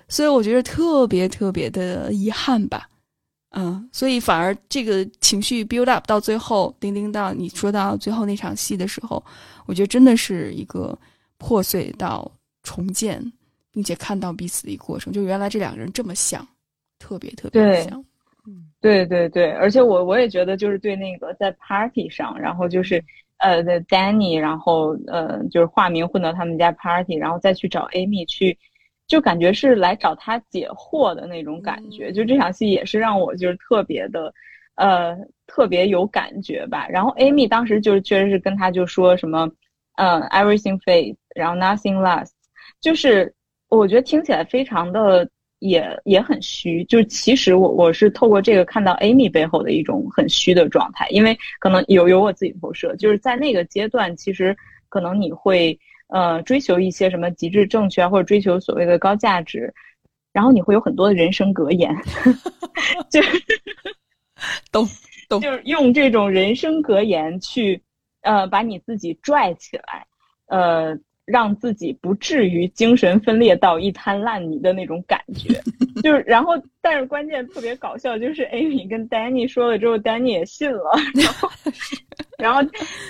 [0.08, 2.86] 所以我觉得特别特别的遗憾吧，
[3.56, 9.24] 嗯，所以反而这个情绪 build up 到最后，丁丁到你说到最后那场戏的时候，
[9.66, 10.98] 我觉得真的是一个
[11.38, 12.28] 破碎到
[12.64, 13.22] 重建
[13.70, 16.46] 并且看到彼此的一个过程，就原来这两个人这么像，
[16.98, 18.04] 特别特别像。
[18.46, 23.02] 嗯，对对对，而且我我也觉得，就是对那个在 party 上，然后就是
[23.38, 28.58] 呃的 Danny，然后呃就是化名混到他们家 party，然后再去找 Amy 去，
[29.06, 32.12] 就感觉是来找他解惑的那种感觉。
[32.12, 34.32] 就这场戏也是让我就是特别的，
[34.76, 36.88] 呃特别有感觉吧。
[36.88, 39.50] 然后 Amy 当时就是确实是跟他就说什么，
[39.96, 42.30] 嗯，everything fades，然后 nothing lasts，
[42.80, 43.34] 就是
[43.68, 45.28] 我觉得听起来非常的。
[45.60, 54.54] 也也很虚，就是其实我我是透过这个看到 Amy 背后的一种很虚的状态，因为可能有有我自己投射，就是在那个阶段，其实
[54.90, 59.72] 可能你会呃追求一些什么极致正确啊，或者追求所谓的高价值，
[60.32, 61.94] 然后你会有很多的人生格言，
[63.10, 63.20] 就
[64.72, 64.88] 懂
[65.28, 67.82] 懂，就是用这种人生格言去
[68.22, 70.06] 呃把你自己拽起来，
[70.46, 70.98] 呃。
[71.26, 75.60] 让自己不至于精神分裂到一滩烂泥的那种感觉，
[76.02, 81.48] 就是，然后，但是关键特别搞笑，就是 Amy 跟 Danny 说了之后，Danny 也信了，然后，
[82.38, 82.60] 然后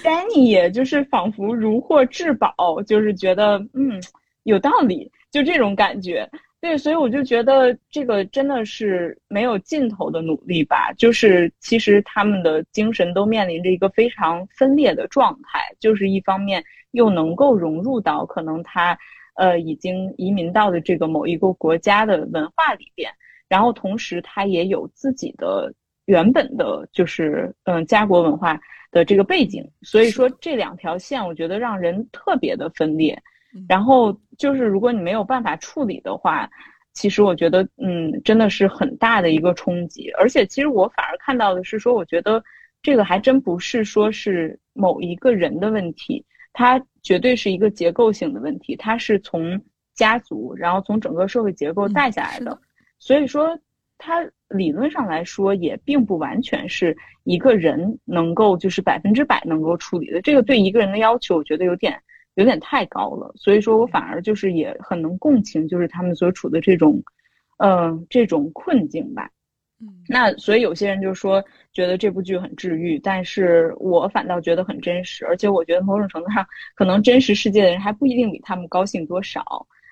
[0.04, 2.54] Danny 也就是仿佛如获至宝，
[2.86, 4.00] 就是觉得嗯
[4.44, 6.28] 有道理，就这种感觉。
[6.64, 10.90] 对，所以我就觉得这个真的是没有尽头的努力吧。
[10.96, 18.98] 就是其实他们的精神都面临着一个非常分裂的状态，就是一方面又能够融入到可能他，
[19.34, 23.12] 呃，已经移民到的这个某一个国家的文化里边，
[23.46, 25.70] 然后同时他也有自己的
[26.06, 28.58] 原本的，就是嗯家国文化
[28.90, 29.62] 的这个背景。
[29.82, 33.22] 所以说这两条线，我觉得让人特别的分裂。
[33.68, 36.50] 然后就是，如果你没有办法处理的话，
[36.92, 40.10] 其实我觉得，嗯，真的是很大的一个冲击。
[40.18, 42.42] 而且，其实我反而看到的是说，我觉得
[42.82, 49.60] 这个还真不是说是某一个人的问题，它绝对是一个结构性的问题，它是从
[49.94, 52.58] 家族，然后从整个社会结构带下来的。
[52.98, 53.56] 所以说，
[53.98, 60.20] 它理论上来说也并不完全是一个人能够就是百分之百能够处理的。
[60.22, 62.00] 这个对一个人的要求，我觉得有点。
[62.34, 67.02] 有点太高了，所以说我反而就是也很能共情，就是他们所处的这种，
[67.58, 69.30] 嗯，这种困境吧。
[69.80, 71.42] 嗯，那所以有些人就说
[71.72, 79.44] 觉得这部剧很治愈，但是我反倒觉得很真实，而且我觉得某种程度上，可能真实世界的人还不一定比他们高兴多少。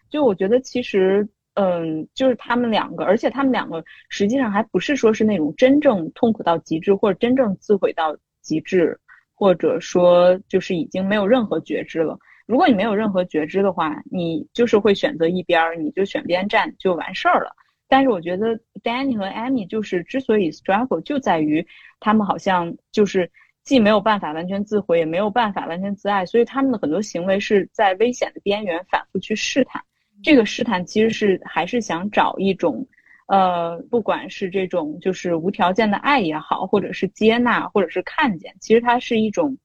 [0.09, 8.99] 就我觉得其实，嗯，就是他们两个，而且他们两个实际上还不是说是那种真正痛苦到极致，或者真正自毁到极致，
[9.35, 12.19] 或者说就是已经没有任何觉知了。
[12.53, 17.51] 如果你没有任何觉知的话，你就是会选择一边儿，你就选边站就完事儿了。
[17.89, 21.67] 但是我觉得 Danny 和 Amy 就是之所以 struggle，就在于
[21.99, 23.31] 他们好像就是
[23.65, 29.83] 既没有办法完全自毁，也没有办法完全自爱，所以他们的很多行为是在危险的边缘反复去试探。
[30.23, 32.87] 这个试探其实是还是想找一种，
[33.29, 39.57] 呃，不管是这种就是无条件的爱也好，或者是接纳，或者是看见，其实它是一种。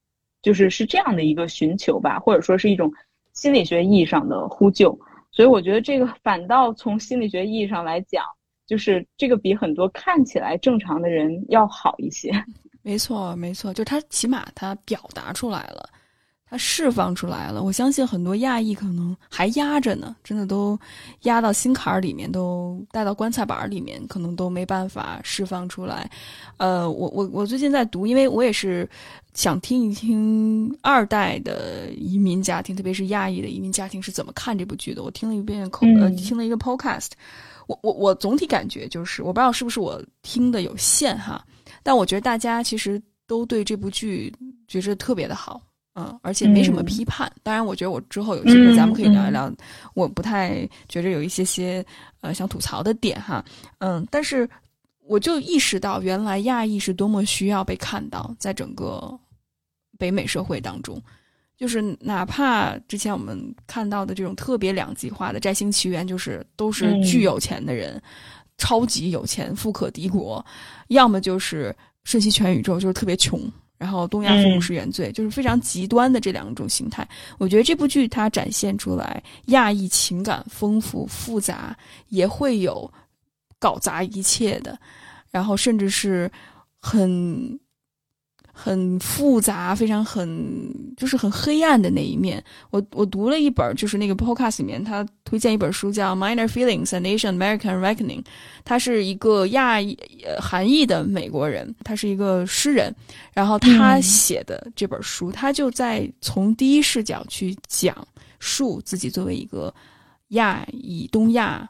[0.41, 2.91] 就是是这样的一个寻求吧，或者说是一种
[3.33, 4.97] 心理学意义上的呼救，
[5.31, 8.23] 所以我觉得这个反倒从心理学意义上来讲，
[8.65, 12.31] 就是这个比很多看起来正常的人要好一些。
[12.81, 15.89] 没错，没错，就他起码他表达出来了。
[16.49, 20.79] 它释放出来了，我相信很多亚裔可能还压着呢，真的都
[21.23, 26.09] 压到心坎儿里面，都带到棺材板里面，可能都没办法释放出来。
[26.55, 28.89] 呃，我我我最近在读，因为我也是
[29.33, 35.03] 想听一听二代的移民家庭，特别是亚裔的移民家庭是怎么看这部剧的。
[35.03, 37.09] 我听了一遍口呃，听了一个 podcast，
[37.67, 41.43] 我我我总体感觉就是，我不知道是不是我听的有限哈，
[41.83, 44.33] 但我觉得大家其实都对这部剧
[44.69, 45.61] 觉着特别的好。
[45.99, 47.31] 嗯，而且没什么批判。
[47.41, 49.51] 当然，我觉得我之后有机会咱们可以聊一聊。
[49.95, 51.83] 我不太觉着有一些些
[52.21, 53.43] 呃想吐槽的点哈。
[53.79, 54.47] 嗯，但是
[55.07, 59.11] 我就意识到，原来亚裔是多么需要被看到，在整个
[59.97, 61.01] 北美社会当中，
[61.57, 67.99] 就是哪怕之前我们看到的这种特别两极化的《摘星奇缘》，就是都是巨有钱的人，
[68.59, 70.39] 超级有钱，富可敌国；
[70.89, 73.41] 要么就是瞬息全宇宙，就是特别穷。
[73.77, 77.07] 然后东亚父母是原罪，就是非常极端的这两种形态。
[77.37, 81.77] 我觉得这部剧它展现出来亚裔情感丰富复杂，
[82.09, 82.91] 也会有
[83.59, 84.77] 搞砸一切的，
[85.29, 86.31] 然后甚至是
[86.79, 87.59] 很。
[88.59, 92.43] 很复杂，非常很就是很黑暗的那一面。
[92.71, 98.21] 我我读了一本，就是那个 podcast 里面，他推荐一本书叫《Minor Feelings: and Asian American Reckoning》。
[98.65, 99.93] 他是一个亚裔
[100.25, 102.91] 呃韩裔的美国人，他是一个诗人，
[103.31, 107.95] 然后他写的这本书，他就在从第一视角去讲
[108.39, 109.71] 述自己作为一个
[110.29, 111.69] 亚裔、东亚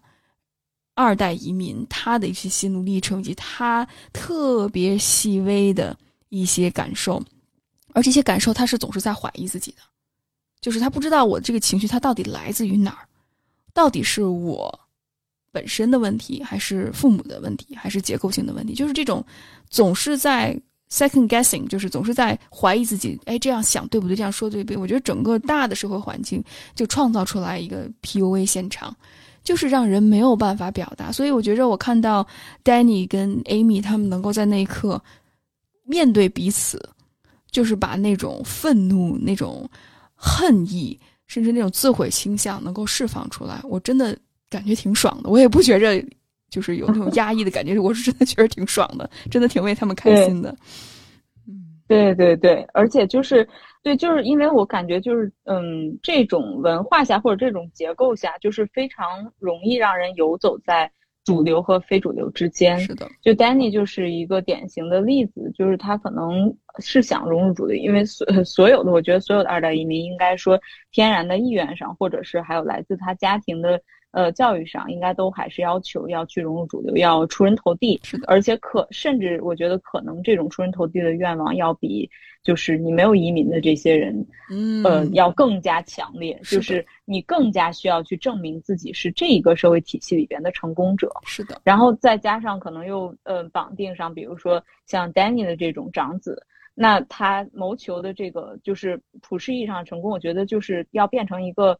[0.96, 5.96] 二代移民他的一些心路历程以及他特别细微的
[6.30, 7.22] 一些感受，
[7.94, 9.78] 而这些感受他是总是在怀疑自己的，
[10.62, 13.08] 就是他不知道我这个情绪它到底来自于哪儿，
[13.74, 14.80] 到底是我
[15.52, 19.26] 本身的问题，还是父母的问题，还是结构性的问题，就是这种
[19.70, 20.60] 总是在。
[20.90, 24.16] Second guessing 就是总是在怀疑自己，哎，这样想对不对？
[24.16, 24.78] 这样说对不对？
[24.78, 26.42] 我觉得整个大的社会环境
[26.76, 28.96] 就创造出来一个 PUA 现场，
[29.44, 31.12] 就是让人没有办法表达。
[31.12, 32.26] 所以我觉着我看到
[32.64, 35.04] Danny 跟 Amy 他们能够在那一刻
[35.88, 36.80] 面对彼此，
[37.50, 39.68] 就是把那种愤怒、那种
[40.14, 44.16] 恨意，甚至那种自毁倾向能够释放出来，我真的
[44.50, 45.30] 感觉挺爽的。
[45.30, 46.06] 我也不觉着。
[46.50, 50.56] 就是有那种压抑的感觉，我是真的觉得挺爽的， 真的挺为他们开心的。
[51.46, 51.54] 嗯，
[51.90, 53.46] 对对对，而且就是
[53.84, 60.90] 对，就是因为我感觉就是嗯，这种文化下或者这种结构下，就是非常容易让人游走在
[61.28, 62.80] 主流和非主流之间。
[62.80, 70.58] 是的，就 Danny 就是一个典型的例子，就是他可能是想融入主流，因为所 所有的，我觉得所有的二代移民应该说
[70.90, 73.82] 天然的意愿上，或者是还有来自他家庭的。
[74.18, 78.00] 呃，教育上应该都还是要求要去融入主流，要出人头地。
[78.04, 82.10] 是的，而且可甚至我觉得可能这种出人头地的愿望要比
[82.42, 86.36] 就是你没有移民的这些人，嗯，呃，要更加强烈。
[86.46, 91.12] 就是你更加需要去证明自己是这一个社会体系里边的成功者。
[91.24, 96.42] 是的，然后再加上可能又呃绑定上，比如说像 Danny 的这种长子，
[96.74, 101.78] 那他谋求的这个就是普世意义上的成功，我觉得就是要变成一个。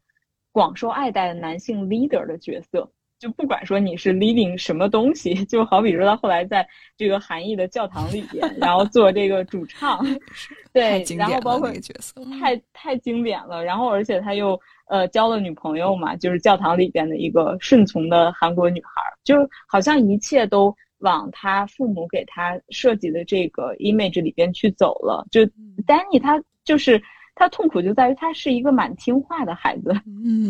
[0.58, 2.90] 广受爱戴的男性 leader 的角色，
[3.20, 10.04] 就不管说你是 leading 什么东西， 就好比说他后来在这个韩裔的教堂里边，然后做这个主唱
[10.74, 25.42] 对，然后包括角色太太经典了，然后而且他又呃交了女朋友嘛，就是教堂里边的一个顺从的韩国女孩，就好像一切都往他父母给他设计的这个 image 里边去走了，就
[25.86, 27.00] Danny 他就是。
[27.40, 29.94] 他痛苦就在于他是一个蛮听话的孩子，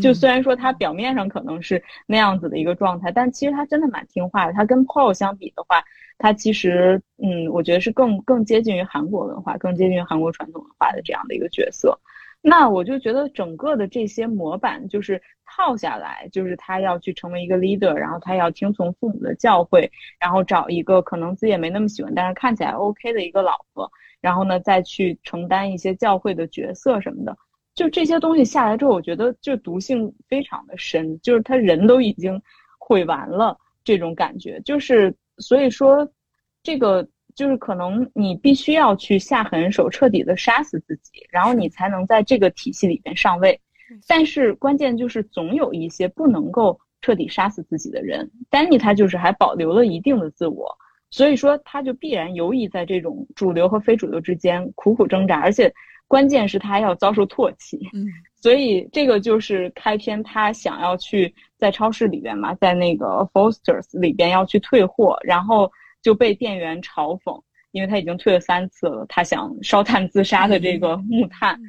[0.02, 4.54] 就虽然说他表面上可能是那样子的一个状态，但其实他真的蛮听话的。
[4.54, 5.84] 他跟 Paul 相比的话，
[6.18, 12.00] 他其实嗯，我觉得是更更接近于韩国文化，更接近于韩国传统文化的这样的一个角色。
[12.42, 23.92] 那我就觉得整个的这些模板就是套下来，就是他要去成为一个 leader，然后他要听从父母的教诲，然后找一个可能自己也没那么喜欢，但是看起来 OK 的一个老婆。
[24.20, 27.38] 然后呢，再去承担一些教会的角色什么的，
[27.76, 32.42] 就这些东西下来之后，我觉得就毒性非常的深，就是他人都已经
[32.80, 36.10] 毁完了这种感觉，就是所以说，
[36.64, 37.08] 这个
[37.38, 43.62] 就是可能你必须要去下狠手，彻底的杀死自己，然后你才能在这个体系里边上位。
[44.08, 50.76] 但是关键就是总有一些不能够彻底杀死自己的人，丹尼他就是还保留了一定的自我。
[51.12, 55.72] 所以说，他就必然游移在这种主流和非主流之间苦苦挣扎，而且
[56.08, 57.80] 关键是他还要遭受唾弃。
[57.94, 65.72] 嗯， 所以这个就是开篇他想要去在超市里边嘛，在那个 Foster's 里边要去退货，然后
[66.02, 67.42] 就被店员嘲讽，
[67.72, 71.60] 因为他已经退了三次了，他想烧炭自杀的这个木炭，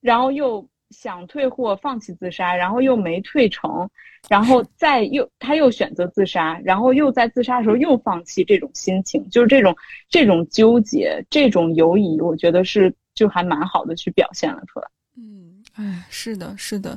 [0.00, 0.66] 然后又。
[0.90, 3.90] 想退货，放弃自杀，然后又没退成，
[4.28, 9.74] 然后再又他又选择自杀，然后又在自杀的时候又放弃，这种心情就是这种
[10.08, 14.86] 这种纠结，这种犹疑，我觉得是就还蛮好的去表现了出来。
[15.16, 16.96] 嗯，哎，是的，是的，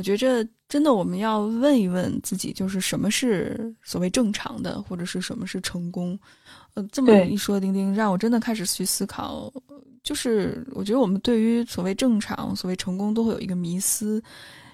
[0.00, 6.18] 我觉着真的我们要问一问自己，就是什么是所谓正常的，或者是什么是成功？
[6.72, 9.52] 呃，这么一说，丁丁让我真的开始去思考。
[10.02, 14.22] 就是我觉得我们对于所谓正常、所谓成功都会有一个迷思，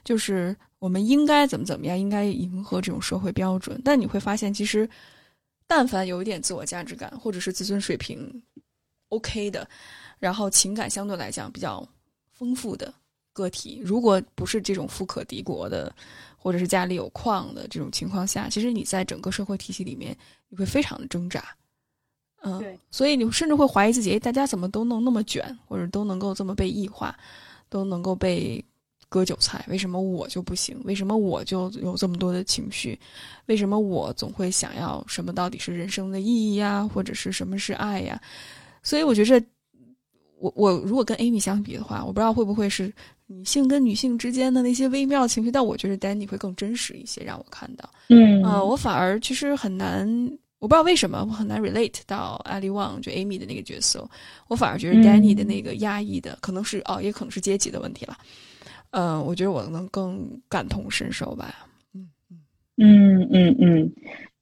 [0.04, 3.82] 就是我们应该怎么怎么样，应该迎合这种社会标准。
[3.84, 4.88] 但你会发现，其实
[5.66, 8.32] 但凡有一点自我价值感或者是自尊水平
[9.08, 9.68] OK 的，
[10.20, 11.84] 然后情感相对来讲比较
[12.32, 12.94] 丰富的
[13.36, 15.94] 个体，如果不是这种富可敌国的，
[16.38, 20.16] 或者是家里有矿的这种情况下，其实你在整个社会体系里面，
[20.48, 21.44] 你会非常的挣扎。
[22.42, 27.14] 嗯，对，所以你甚至会怀疑自己，哎，大家怎么都能那么卷，或者都能够这么被异化，
[27.68, 28.64] 都能够被
[29.08, 29.64] 割韭菜？
[29.68, 30.80] 为什么我就不行？
[30.84, 32.98] 为什么我就有这么多的情绪？
[33.46, 35.32] 为什么我总会想要什么？
[35.32, 38.20] 到底是人生的意义呀，或者是什么是爱呀？
[38.82, 39.42] 所以我觉着，
[40.38, 42.92] 我我如果跟 Amy 相比的话，我不知道会不会是
[43.26, 47.88] 女性跟女性之间的那些微妙情绪，但我觉得 Danny 会更真实一些，让我看到。
[48.08, 50.06] 嗯，啊，我反而其实很难。
[50.58, 54.08] 我不知道为什么我很难 relate 到 Ali Wong 就 Amy 的那个角色，
[54.48, 58.16] 我反而觉得 Danny 的那个压抑的可能是哦，也可能是阶级的问题了。
[58.90, 61.66] 嗯，我觉得我能更感同身受吧。
[62.78, 63.92] 嗯嗯嗯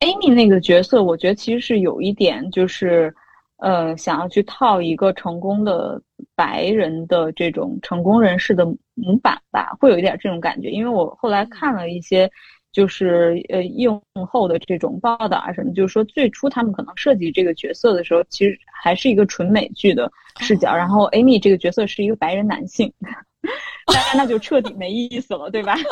[0.01, 3.13] ，Amy 那个角色，我觉得其实是有一点，就是
[3.59, 6.01] 呃，想要去套一个成功的
[6.35, 10.71] 白人的这种成功人士的模板吧，会有一点这种感觉。
[10.71, 12.31] 因为我后来看了一些，
[12.73, 22.93] 就是呃映后的这种报道啊什么，就是说最初他们可能设计这个角色的时候，其实还是一个纯美剧的视角，然后 Amy 这个角色是一个白人男性，
[23.87, 25.77] 大家那就彻底没意思了，对吧？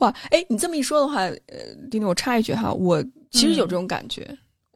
[0.00, 1.36] 哇，哎，你这么一说的话，呃，
[1.90, 4.26] 丁丁，我插一句哈，我其实有这种感觉，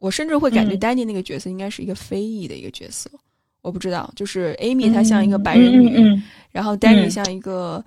[0.05, 3.09] 我甚至会感觉 Danny 那个角色应该是一个非裔的一个角色，
[3.63, 7.83] 我不知道，就是 Amy 她像一个白人女，然后 Danny 像一个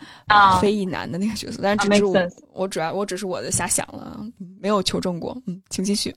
[0.61, 2.17] 非裔男的那个角色，但是只是我，
[2.53, 4.21] 我主要我只是我的瞎想了，
[4.61, 6.13] 没有求证过，嗯，请继续。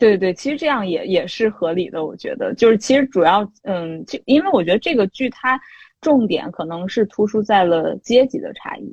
[0.00, 5.60] 对对，其实这样也也是合理的，我觉得，就是其实主要，嗯，就因为我觉得这个剧它
[6.00, 8.92] 重点可能是突出在了阶级的差异。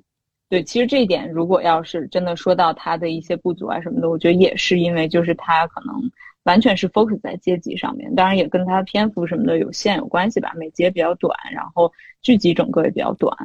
[0.49, 6.09] 对，其实这一点，如果要是真的说到他的一些不足啊什么的，我觉得也是因为就是他可能
[6.43, 11.91] 完全是 focus 在阶级上面，当然也跟他篇幅什么的有限有关系吧，每节比较短，然后
[12.21, 13.35] 剧集整个也比较短。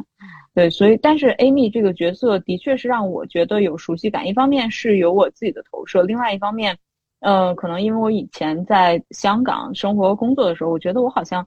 [0.55, 6.79] 对，所以但是 Amy 这个角色的确是让我觉得有熟悉感，一方面是有我自己的投射，另外一方面，
[7.19, 11.45] 呃，可能因为我以前在香港生活工作的时候，我觉得我好像。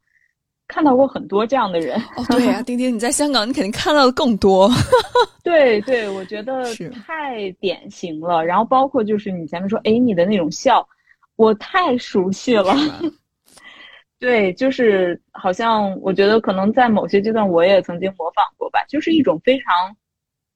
[0.68, 4.70] 看到过很多这样的人哦，对呀， 丁丁，你在香港，你肯定看到的更多。
[5.44, 6.64] 对对，我觉得
[7.06, 8.44] 太典型了。
[8.44, 10.88] 然后包括就是你前面说 Amy 的那种笑，
[11.36, 12.76] 我太熟悉了。
[14.18, 19.96] 对，就是好像我觉得可能在某些阶段我也曾经模仿过吧，就是一种非常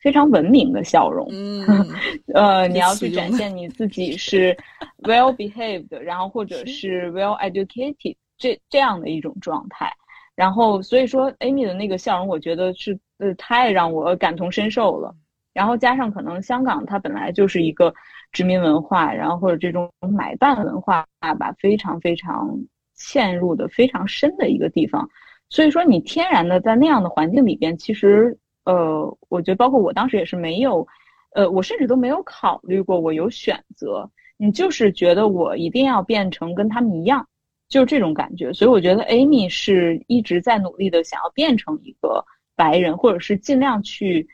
[0.01, 1.27] 非常文明的笑容。
[1.31, 1.87] 嗯，
[2.33, 4.57] 呃，你要去展现你自己是
[5.03, 9.91] well behaved，然后或者是 well educated 这这样的一种状态。
[10.33, 15.13] 然后，所以说，Amy 的那个笑容，我觉得是呃太让我感同身受了。
[15.53, 17.93] 然后加上可能香港它本来就是一个
[18.31, 21.05] 殖民文化，然后或者这种买办文化
[21.37, 22.57] 吧，非常非常
[22.97, 25.09] 嵌入的非常深的一个地方。
[25.49, 30.87] 所以说，你天然的在那样的环境里边，其实呃，我觉得包括我当时也是没有，
[31.33, 37.27] 呃，我甚至都没有考虑过我有选择，你就是觉得我一定要变成跟他们一样。
[37.69, 44.27] 就是这种感觉，所以我觉得 Amy 是一直在努力的想要变成一个白人，或者是尽量去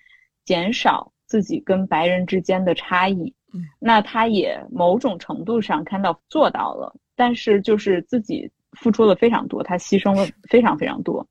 [0.45, 3.33] 减少自己跟白人之间的差异。
[3.53, 11.27] 嗯，那他也某种程度上看到做到了，但是就是自己付出了非常多，他牺牲了非常非常多，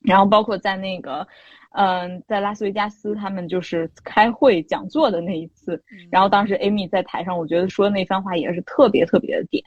[0.00, 1.26] 然后包括在那个。
[1.72, 9.62] 嗯，在拉斯维加斯，他们就是开会讲座的那一次，然后当时 Amy 在台上，我觉得说的那番话也是特别特别的点，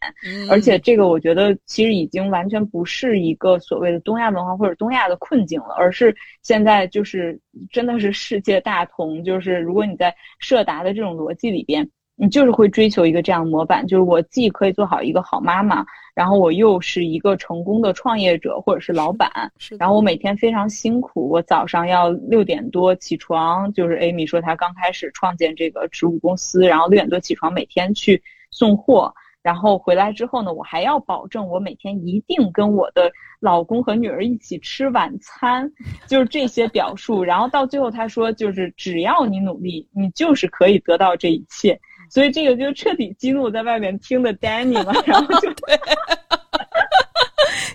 [0.49, 7.39] 而且这个我觉得其实已经完全不是一个所谓的东亚文化或者东亚的困境了，而是现在就是
[7.72, 11.89] 真的是世界大同，就是如果你在社达的这种逻辑里边。
[12.24, 19.30] 你就是会追求一个这样的模板，就是我既可以做好一个好妈妈，然后我又是一个成功的创业者或者是老板，
[19.78, 33.11] 然后我每天非常辛苦，我早上要六点多起床，就是 Amy 说她刚开始创建这个植物公司，然后六点多起床每天去送货，然后回来之后呢，我还要保证我每天一定跟我的
[33.41, 35.69] 老公和女儿一起吃晚餐，
[36.07, 41.78] 就是这些表述，然后到最后她说就是只要你努力，你就是可以得到这一切。
[42.14, 45.80] 所以这个就彻底激怒在外面听的 Danny 了，然后就对，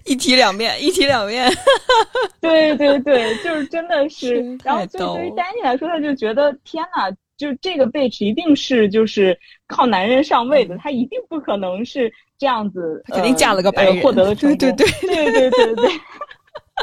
[0.04, 1.50] 一体两面，一体两面，
[2.40, 9.36] 对对对，就是真的是，然后就对于 Danny 来说，他就觉得天呐，就这个 bitch 一定是就是
[9.66, 12.08] 靠男人上位的，他一定不可能是
[12.38, 15.32] 这样子，肯定嫁了个白人，获得了成功，对对对。
[15.32, 15.90] 对对对对，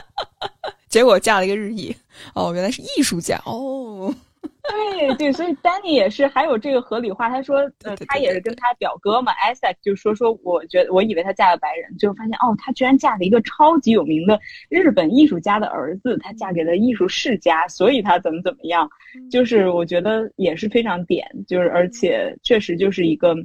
[0.90, 1.96] 结果嫁了一个日裔，
[2.34, 4.14] 哦，原来是艺术家，哦。
[4.64, 7.30] 对对，所以 Danny 也是还有这个合理化。
[7.30, 14.40] 他说，呃，他也是跟他表哥嘛，Isaac 就说说，我觉得我以为他嫁了白人，最后发现哦，他居然嫁了一个超级有名的
[14.70, 18.90] 日本艺术家的儿子，他嫁给了艺术世家，所以他怎么怎么样，
[19.32, 23.36] 就是我觉得也是非常点，就是而且确实就是一个。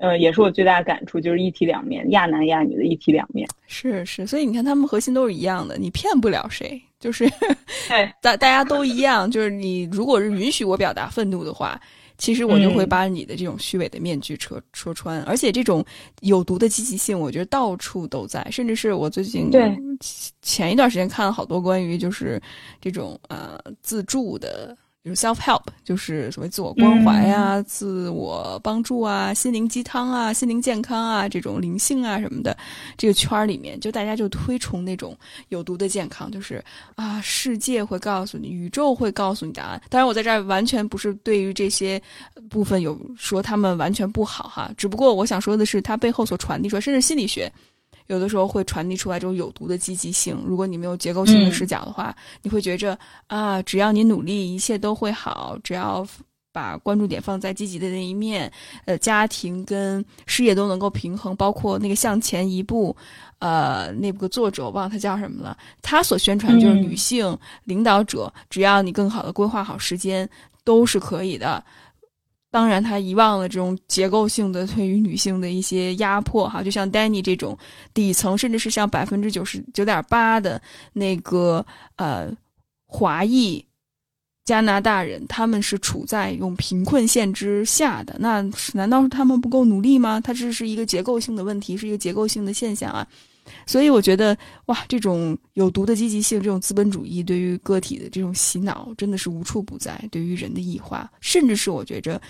[0.00, 3.46] 呃，也是我最大的感触，就是一体两面，亚男亚女的一体两面。
[3.66, 7.30] 是是，所以你看，他们核心都是一样的，你骗不了谁，就是
[8.22, 9.30] 大大家都一样。
[9.30, 11.78] 就是你如果是允许我表达愤怒的话，
[12.16, 15.20] 其实我就会把你的这种虚伪的面具戳戳穿。
[15.24, 15.84] 而且这种
[16.22, 19.70] 有毒的积极性，我觉得到处都在，甚至是我最近对
[20.40, 22.40] 前一段时间看了好多关于就是
[22.80, 24.74] 这种呃自助的。
[25.02, 32.54] 就是 self help，就是所谓自我关怀啊、自我帮助啊、心灵鸡汤啊、心灵健康啊这种灵性啊什么的，
[32.98, 35.16] 这个圈儿里面，就大家就推崇那种
[35.48, 36.62] 有毒的健康，就是
[36.96, 39.80] 啊，世界会告诉你，宇宙会告诉你答案。
[39.88, 42.00] 当然，我在这儿完全不是对于这些
[42.50, 47.50] 部分有说他们完全不好哈，只不过我想说的是，它背后所传递出来，甚至心理学。
[48.10, 50.36] 有的时候会传递出来这种有毒的积极性。
[50.44, 52.98] 如果你没有结构性的视角的话，你会觉着
[53.28, 55.56] 啊，只要你努力，一切都会好。
[55.62, 56.04] 只要
[56.50, 58.52] 把关注点放在积极的那一面，
[58.84, 61.36] 呃，家庭跟事业都能够平衡。
[61.36, 62.96] 包括那个向前一步，
[63.38, 70.28] 呃，那个作者我忘了他叫什么了，他所宣传就是女性领导者，只要你更好的规划好时间，
[70.64, 71.64] 都是可以的。
[72.50, 77.56] 当然，他遗忘了这种结构性的对于女性的一些压迫，哈，就像 Danny 这种
[77.94, 80.60] 底层，甚至是像百分之九十九点八的
[80.92, 82.28] 那个呃
[82.86, 83.64] 华裔
[84.44, 88.16] 加拿大人，他们是处在用贫困线之下的。
[88.18, 88.42] 那
[88.72, 90.20] 难道是他们不够努力吗？
[90.20, 93.06] 它这是一个结构性的问题，是一个结构性的现象啊。
[93.66, 94.36] 所以我觉得，
[94.66, 100.02] 哇，这种有毒的积极性，这种资本主义对于个体的这种洗脑，真的是无处不在。
[100.10, 102.20] 对于人的异化，甚至是我觉着，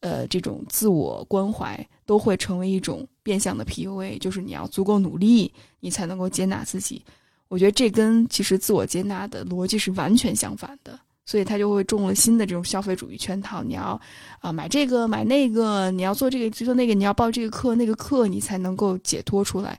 [0.00, 7.02] 呃，这种自我关怀都会成为一种变相的 PUA，就是你要足够努力，你才能够接纳自己。
[7.48, 13.62] 我觉得这跟其实自我接纳的逻辑是完全相反的，所以他就会中了新的这种消费主义圈套。
[13.62, 14.00] 你要
[14.38, 19.78] 啊买这个买那个，你要做这个去做那个，你要报这个课那个课，你才能够解脱出来。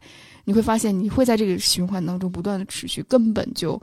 [0.52, 3.82] 你会发现，你会在这个循环当中不断的持续，根本就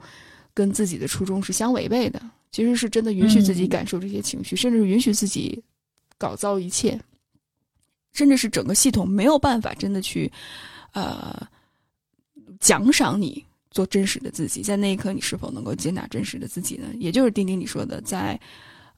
[0.53, 2.21] 跟自己的初衷是相违背的。
[2.51, 5.59] 其实是真的允许自己感受这些情绪，甚至是允许自己
[6.19, 6.99] 搞糟一切，
[8.13, 10.31] 甚至是整个系统没有办法真的去
[10.93, 11.41] 呃
[12.59, 14.61] 奖赏你做真实的自己。
[14.61, 16.85] 在那一刻，你是否能够接纳真实的自己呢？
[16.99, 18.39] 也就是丁丁你说的，在。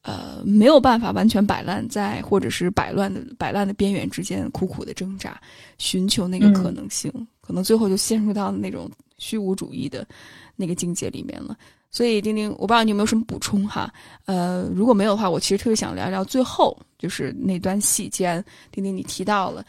[0.03, 5.39] 呃，没有办法完全摆烂在，或者是摆烂的摆烂的边缘之间苦苦的挣扎，
[5.77, 10.07] 寻求那个可能性，可能最后就陷入到那种虚无主义的
[10.55, 11.57] 那个境界里面了。
[11.93, 13.93] 所以，丁丁，我不知道你有没有什么补充哈？
[14.23, 18.07] 呃，如果没有的话，我其实特别想聊聊最后就是那段戏。
[18.07, 19.65] 既然丁丁你提到了，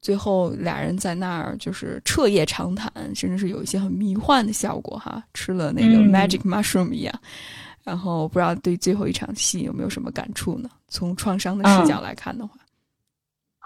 [0.00, 7.20] 最后俩人在那儿就是彻夜长谈，甚至是有一些很迷幻的效果哈，吃了那个 magic mushroom 一样。
[7.82, 10.70] 然后不知道对最后一场戏有没有什么感触呢？
[10.88, 12.57] 从创伤的视角来看的话，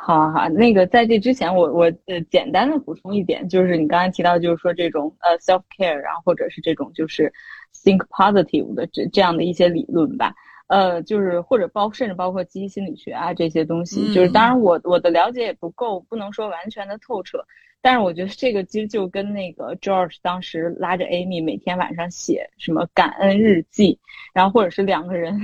[0.05, 7.33] 好好，那个在这之前，我我呃简单的补充一点，就是你刚才提到，就是说这种呃 self care，然后或者是这种就是
[7.85, 10.35] think positive 的这这样的一些理论吧，
[10.67, 17.39] 呃，就是或者包甚至包括积极心理学啊这些东西，就是当然我我的了解也不够，不能说完全的透彻。
[17.83, 23.99] 但是我觉得这个其实就跟那个 George 当时拉着 Amy 每天晚上写什么感恩日记，
[24.33, 25.37] 然后或者是两个人，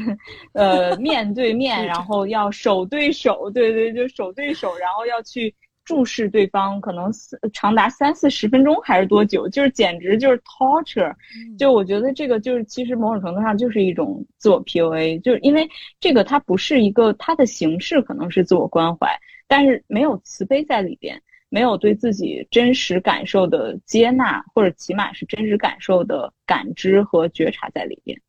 [0.52, 5.52] 呃， 面对面，然后要手对手，对对，就手对手，然后要去
[5.84, 7.10] 注视对方，可能
[7.52, 11.12] 长达三四十分钟还是多久，就是简直就是 torture。
[11.58, 15.68] 就我觉得这个就是其实某种程度上就是一种自我 PUA，就是因为
[15.98, 19.08] 这个它不是一个它的形式可能是自我关怀，
[19.48, 21.20] 但是没有慈悲在里边。
[21.50, 28.20] 没有对自己真实感受的接纳，或者起码是真实感受的感知和觉察在里边，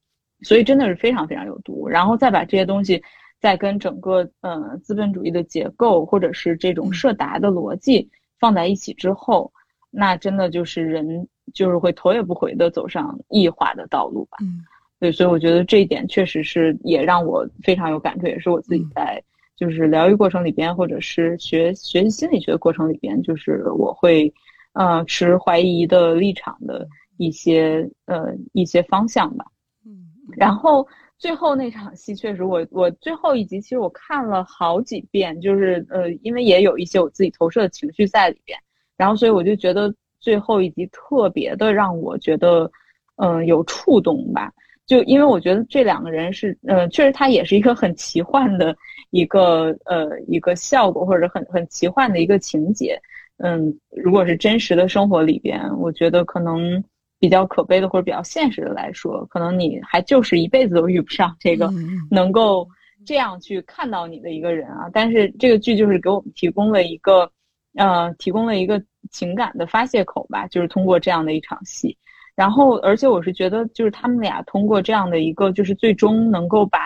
[0.42, 1.88] 所以真的是非常非常有毒。
[1.88, 3.04] 然后再把这些东西，
[3.42, 8.10] 再跟整个呃资本主义的结构，或者是这种设达的逻辑
[8.40, 9.52] 放在一起之后，
[9.92, 14.38] 那真的就是人就是会头也不回的走上异化的道路吧。
[14.42, 14.64] 嗯，
[15.00, 19.22] 对，所以我觉得这一点确实是也让我非常有感触，也是我自己在。
[19.60, 24.34] 就是疗愈过程里边，或者是学学习心理学的过程里边，就是我会，
[24.72, 26.88] 呃，持怀疑的立场的
[27.18, 29.44] 一些呃一些方向吧。
[29.86, 30.08] 嗯，
[30.38, 30.88] 然后
[31.18, 38.58] 最后那场戏，确实我我最后一集其实我看了好几遍，就是呃，因为也有一些我自己投射的情绪在里边，
[38.96, 42.72] 然后所以我就觉得最后一集特别的让我觉得，
[43.18, 44.54] 嗯，有触动吧。
[44.90, 48.76] 就因为我觉得这两个人是，呃，确实他也是一个很奇幻的
[49.12, 53.00] 一个呃一个效果，或者很很奇幻的一个情节。
[53.38, 56.84] 嗯，如果是真实的生活里边，我觉得可能
[57.20, 61.72] 比较可悲的或者比较现实的来说，可能你还就是一辈子都遇不上这个
[62.10, 62.68] 能够
[63.06, 64.90] 这样去看到你的一个人啊。
[64.92, 67.32] 但是这个剧就是给我们提供了一个，
[67.76, 68.82] 呃，提供了一个
[69.12, 71.96] 情感的发泄口吧，就是通过这样的一场戏。
[72.40, 76.80] 然后，而且我是觉得，就是他们俩通过这样的一个，就是最终能够把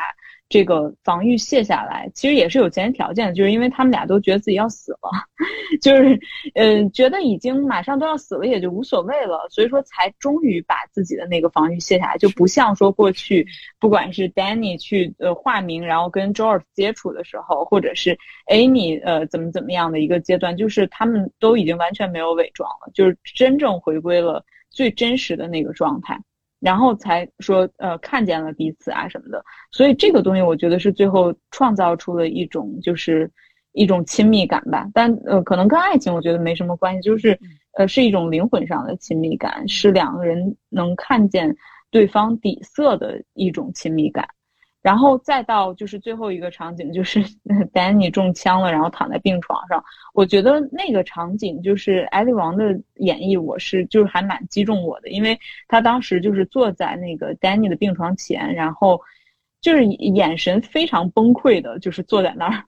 [0.50, 5.12] 这个防御卸下来，其实也是有前提条件的，就是因为他们俩都觉得自己要死了，
[5.80, 6.20] 就是
[6.56, 13.46] 呃觉得已经马上都要死了，也就无所谓了，所以说才终于把自己的那个防御卸下来，就不像说过去
[13.80, 24.44] 不管是 Danny 去呃化名，然后跟 George 接触的时候，或者是 Amy 呃怎么怎么样的一个阶段，就是他们都已经完全没有伪装了，就是真正回归了
[24.74, 26.20] 最真实的那个状态。
[26.60, 33.30] 然后才说，呃，看见了彼此啊什么的，所以这个东西我觉得是最后创造出了一种就是
[33.74, 34.90] 一种亲密感吧。
[34.94, 37.38] 但呃，可能跟爱情我觉得没什么关系，就是
[37.78, 41.54] 呃是一种灵魂上的亲密感，是两个人能看见
[41.92, 44.26] 对方底色的一种亲密感。
[44.84, 47.24] 然后再到就是最后一个场景，就是
[47.74, 49.82] Danny 中枪了，然后躺在病床上。
[50.14, 59.00] 我觉得那个场景就是艾利王的演绎，我是就是还蛮击中我的，因为他当时就是坐在那个 Danny 的病床前，然后
[59.62, 62.66] 就是眼神非常崩溃的，就是坐在那儿，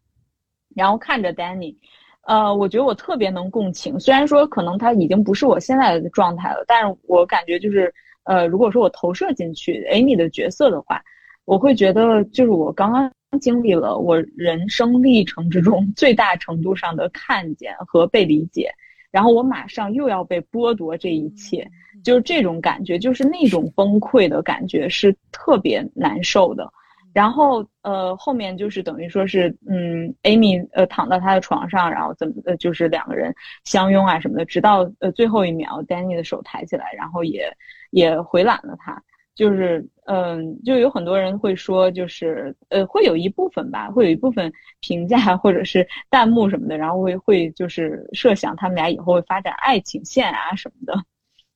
[0.74, 1.76] 然后看着 Danny。
[2.22, 7.94] 呃，我觉得我特别能共情，虽然说可能他已经不是我现在的状态了，但是我感觉就是
[8.24, 11.04] 呃，如果说我投射进去 Amy 的角色的话。
[11.46, 18.72] 我会觉得，就是我刚刚经历了我人生历程之中 最大程度上的看见和被理解，
[19.12, 21.70] 然后我马上又要被剥夺这一切，
[22.04, 26.68] 就是这种感觉，就是那种崩溃的感觉是特别难受的。
[27.14, 33.34] 然后呃，后面就是等于说是，嗯，Amy 呃躺到他的床上，然后怎么呃就是两个人
[33.64, 37.56] 相拥啊什么的，直到呃最后一秒，Danny 的手抬起来，然后也
[37.92, 39.02] 也回揽了他。
[39.36, 51.04] 就是，嗯，就有很多人会说，就是，呃，会有一部分吧，会有一部分 评价或者是弹幕什么的，然后会会就是设想他们俩以后会发展爱情线啊什么的，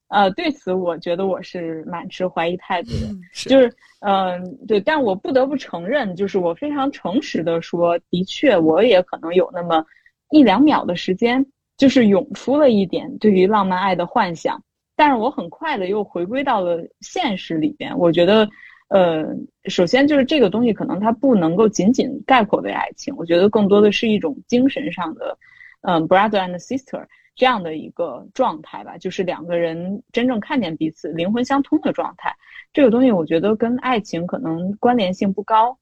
[0.09, 9.86] 呃，对此我觉得我是蛮持怀疑态度的，就是，嗯，对，但我不得不承认，就是我非常诚实的说，的确，我也可能有那么
[10.32, 11.45] 一两秒的时间，
[11.77, 14.61] 就是涌出了一点对于浪漫爱的幻想。
[15.00, 17.97] 但是我很快的又回归到了现实里边。
[17.97, 18.45] 我觉得，
[18.89, 19.26] 呃，
[19.70, 23.16] 首先就是这个东西可能它不能够仅仅概括为爱情。
[23.16, 25.38] 我觉得更多的是一种精神上的，
[25.84, 27.02] 嗯，brother and sister
[27.34, 32.36] 这样的一个状态吧，就是两个人真正看见彼此灵魂相通的状态。
[32.74, 35.78] 这个东西我觉得跟爱情可能关联性不高。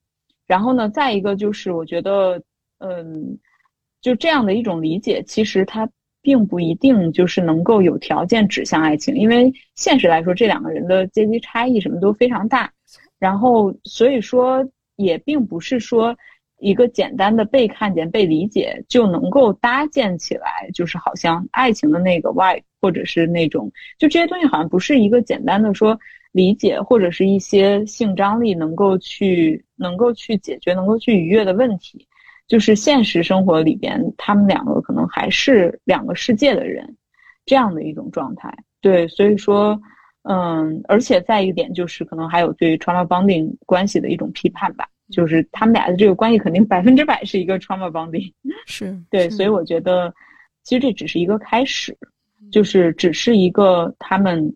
[0.46, 2.40] 然后呢，再一个就是我觉得，
[2.78, 3.40] 嗯，
[4.00, 5.90] 就这样的一种理解，其实它。
[6.28, 12.70] 并不一定就是能够有条件指向爱情，因为现实来说，这两个人的阶级差异什么都非常大，
[13.18, 16.14] 然后所以说也并不是说
[16.60, 25.98] 一个简单的被看见、被理解就能够搭建起来，就是好像爱情的那个 Y 或者是那种，就这些东西好像不是一个简单的说
[26.34, 32.07] 理解或者是一些性张力能够去能够去解决、能够去愉悦的问题。
[32.48, 36.96] 就是现实生活里边，他们两个可能还是两个世界的人，
[37.46, 38.58] 这样的一种状态。
[38.80, 39.78] 对，所以说，
[40.24, 44.88] 嗯，而且再一个点就是，可能还有对 trauma bonding 关系的一种批判吧。
[45.12, 48.32] 就是他们俩的这个关系肯定百分之百是一个 trauma bonding。
[48.66, 50.14] 是对，所以我觉得，
[50.64, 51.98] 其实这只是一个开始，
[52.50, 54.56] 就是只是一个他们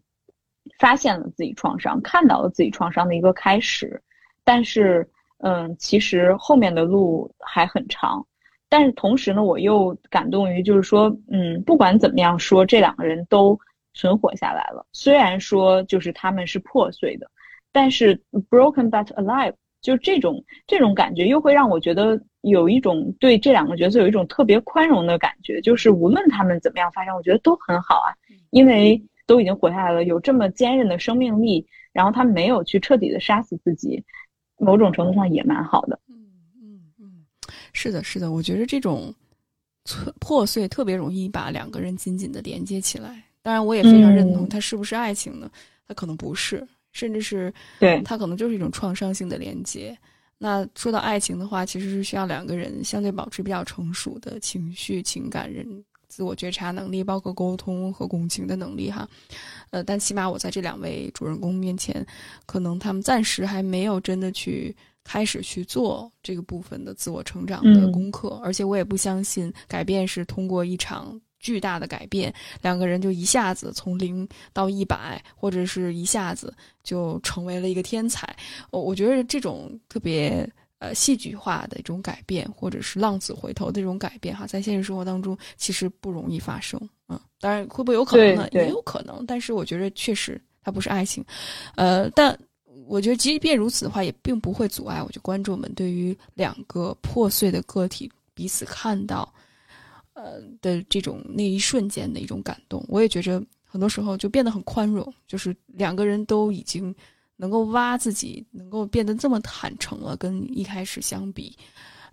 [0.79, 4.01] 发现了自己创伤、看到了自己创伤的一个开始，
[4.45, 5.09] 但是。
[5.43, 8.25] 嗯，其实后面的路还很长，
[8.69, 13.59] 但是同时呢，我又感动于，就是说，嗯，不管怎么样说，这两个人都
[13.93, 14.85] 存活下来了。
[14.93, 17.29] 虽然说就是他们是破碎的，
[17.71, 25.59] 但是 broken but alive，就这种这种感觉，又会让我觉得有一种对这两个角色有一种特别宽容的感觉。
[25.61, 28.13] 就是无论他们怎么样发展，我觉得都很好啊，
[28.51, 34.03] 因为都已经活下来了，有这么坚韧的生命力，然后他没有去彻底的杀死自己。
[34.61, 35.99] 某种程度上也蛮好的。
[36.07, 36.15] 嗯
[36.61, 37.25] 嗯嗯，
[37.73, 39.13] 是的，是的，我觉得这种
[40.19, 43.23] 破碎特别容易把两个人紧紧的连接起来。
[43.41, 45.49] 当然，我也非常认同，它是不是爱情呢？
[45.87, 49.97] 它可能不是，甚至是对它可能就是一种创伤性的连接。
[50.37, 55.65] 那说到爱情的话，其实是需要两个人相对保持比较成熟的情绪、情感、人
[56.11, 59.07] 自我觉察能力，包括沟通和共情的能力，哈。
[59.69, 62.05] 呃，但起码我在这两位主人公面前，
[62.45, 76.53] 可能他们暂时还没有真的去开始去做这个部分的自我成长的功课，而且我也不相信改变是通过一场巨大的改变，两个人就一下子从零到一百，或者是一下子
[76.83, 78.27] 就成为了一个天才。
[78.69, 80.45] 我我觉得这种特别。
[80.81, 86.81] 呃，戏剧化的一种改变，或者是浪子回头的这种改变，哈，在现实生活当中其实不容易发生。
[87.07, 88.49] 嗯，当然会不会有可能呢？
[88.51, 91.23] 也有可能，但是我觉得确实它不是爱情。
[91.75, 92.35] 呃，但
[92.87, 99.31] 我觉得即便如此的话，也并不会阻碍我觉得观众们对于两个破碎的个体彼此看到，
[100.13, 102.83] 呃的这种那一瞬间的一种感动。
[102.87, 106.95] 我也觉着很多时候就变得很宽容，就是两个人都已经
[107.41, 111.57] 能够挖自己，能够变得这么坦诚了，跟一开始相比，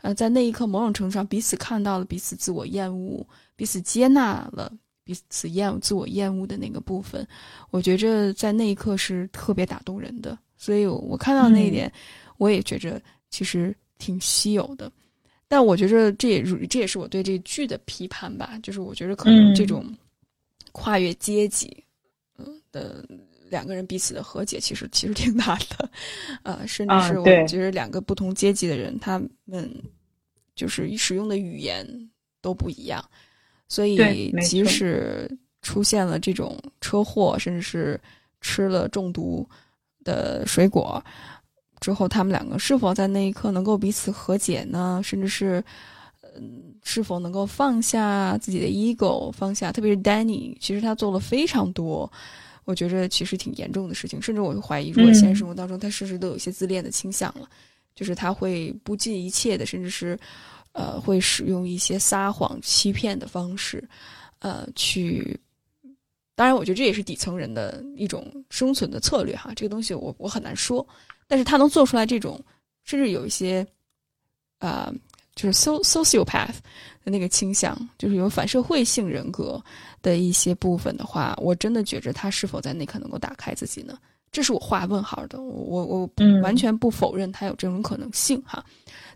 [0.01, 4.73] 呃，在那一刻某种程度上彼此看到了彼此自我厌恶，彼此接纳了。
[5.05, 7.27] 彼此厌恶、自我厌恶的那个部分，
[7.71, 10.39] 我觉着在那一刻是特别打动人的。
[10.59, 11.91] 所以我看到那一点，
[12.37, 13.01] 我也觉着
[13.31, 14.93] 其实挺稀有的。
[15.49, 19.83] 但我觉着这也这也是我对这剧的批判吧，就是我觉得可能这种
[20.73, 21.75] 跨越阶级，
[22.37, 23.03] 嗯的
[23.51, 25.91] 两个人彼此的和解，其实其实挺难的。
[26.43, 29.71] 呃，甚至是我觉得两个不同阶级的人，他们
[30.55, 31.87] 就是使用的语言
[32.41, 33.05] 都不一样。
[33.69, 35.31] 所以，即使
[35.61, 38.01] 出现了这种车祸，甚至是
[38.41, 39.47] 吃了中毒
[40.05, 41.03] 的水果
[41.81, 45.01] 之后，他们两个是否在那一刻能够彼此和解呢？
[45.05, 45.63] 甚至是，
[46.35, 49.71] 嗯，是否能够放下自己的 ego，放下？
[49.71, 52.11] 特别是 Danny，其实他做了非常多，
[52.69, 54.21] 我觉着其实挺严重的事情。
[54.21, 57.49] 甚至我会怀疑，如果现实生活当中他事实都有一些自恋的倾向了，
[57.95, 60.19] 就是他会不计一切的，甚至是。
[60.73, 63.83] 呃，会使用一些撒谎、欺骗的方式，
[64.39, 65.37] 呃，去。
[66.37, 69.51] 当然，我觉得这也是底层人的一种生存的策略哈。
[69.57, 70.87] 这个东西我我很难说，
[71.27, 72.41] 但是他能做出来这种，
[72.85, 73.67] 甚至有一些，
[74.61, 74.93] 呃，
[75.35, 76.59] 就是 so sociopath
[77.03, 79.61] 的那个倾向，就是有反社会性人格
[80.03, 83.99] 的一些部分的话，我真的觉着他是否在那刻能够打开自己呢？
[84.31, 85.41] 这是我画问号的。
[85.41, 86.11] 我我
[86.43, 88.63] 完全不否认他有这种可能性哈。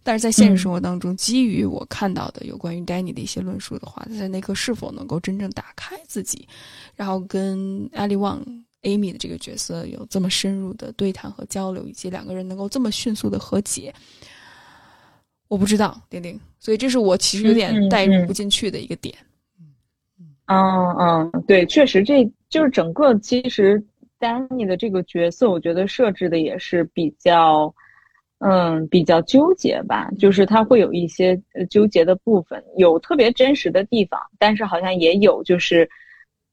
[0.03, 6.49] 但是在现实生活当中，基于我看到的有关于 Danny 的一些论述的话，他在那刻是否能够真正打开自己，
[6.97, 13.95] 然后跟 Ali Wang Amy 的这个角色有这么深入的对谈和交流，以及两个人能够这么迅速的和解，
[15.47, 16.41] 我不知道，丁丁。
[16.59, 19.15] 所以这是我其实有点带入不进去的一个点。
[19.19, 19.32] 嗯嗯，
[21.47, 23.83] 对，确实，这就是整个其实
[24.19, 27.75] Danny 的这个角色，我觉得设置的也是比较。
[28.45, 31.41] 嗯，比较纠结吧，就是他会有一些
[31.71, 35.89] 纠结的部分，有特别真实的地方，但是好像也有就是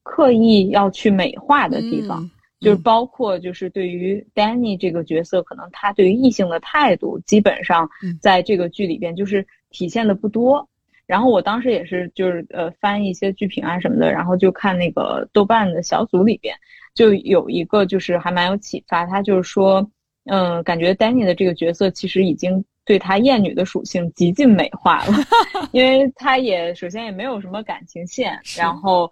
[0.04, 2.30] 刻意要去美化的地方，
[2.60, 7.90] 就是包括就是对于 Danny 这个角色，可能他对于异性的态度，基本上
[8.22, 10.69] 在这个剧里边就是体现的不多。
[11.10, 16.55] 然后我当时也是就是呃翻一些剧评啊什么的，然后就看那个豆瓣的小组里边
[16.93, 19.89] 就有一个就是还蛮有启发，他就是说。
[20.26, 25.14] 嗯，感觉 Danny 的这个角色其实已经对他厌女的属性极尽美化了，
[25.74, 29.10] 因为他也首先也没有什么感情线，然后，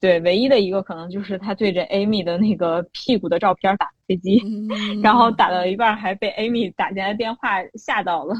[0.00, 4.40] 对，唯一的一个可能就是他对着 Amy 的那个屁股的照片打飞机，
[5.02, 8.34] 然后打到一半还被 Amy 打进来电话吓到了，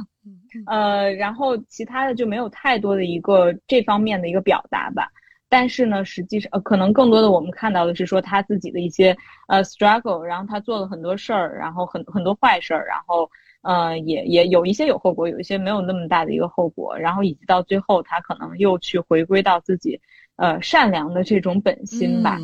[0.66, 5.08] 呃，然后其他的就没有太多的一个这方面的一个表达吧。
[5.48, 9.16] 但是呢，实际上呃，可能更多的我们看到的是说他自己的一些
[9.46, 13.30] 呃 struggle，然后他做了很多事儿，然后很很多坏事儿，然后
[13.62, 20.00] 呃也也有一些有后果，有一些没有那么大的一个后果，然后以及到最后他可能又去回归到自己
[20.36, 22.36] 呃善良的这种本心吧。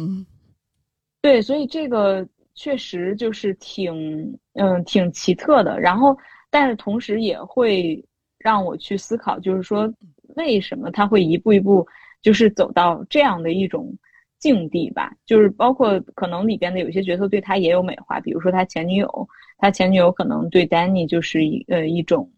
[1.21, 5.81] 对，所以这个确实就是挺嗯挺奇特的。
[5.81, 6.17] 然后，
[6.51, 8.05] 但是同时也会
[8.39, 9.93] 让我去思考，就是说
[10.37, 11.87] 为什么他会一步一步。
[12.23, 13.91] 就是走到这样的一种
[14.39, 22.31] 境地吧，就是包括可能里边的有些角色对他也有美化，比如说他前女友，他前女友可能对 Danny 就是一呃一种，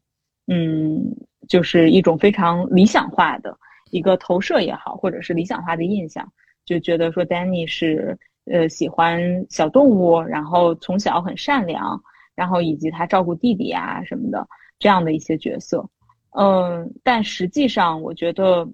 [0.46, 1.04] 嗯，
[1.48, 3.58] 就是一种非常理想化的
[3.90, 6.32] 一个投射也好，或者是理想化的印象，
[6.64, 12.00] 就觉得说 Danny 是呃喜欢小动物，然后从小很善良，
[12.35, 14.47] 然后以及他照顾弟弟啊什么的
[14.78, 15.89] 这样的一些角色，
[16.30, 18.68] 嗯，但实际上我觉得。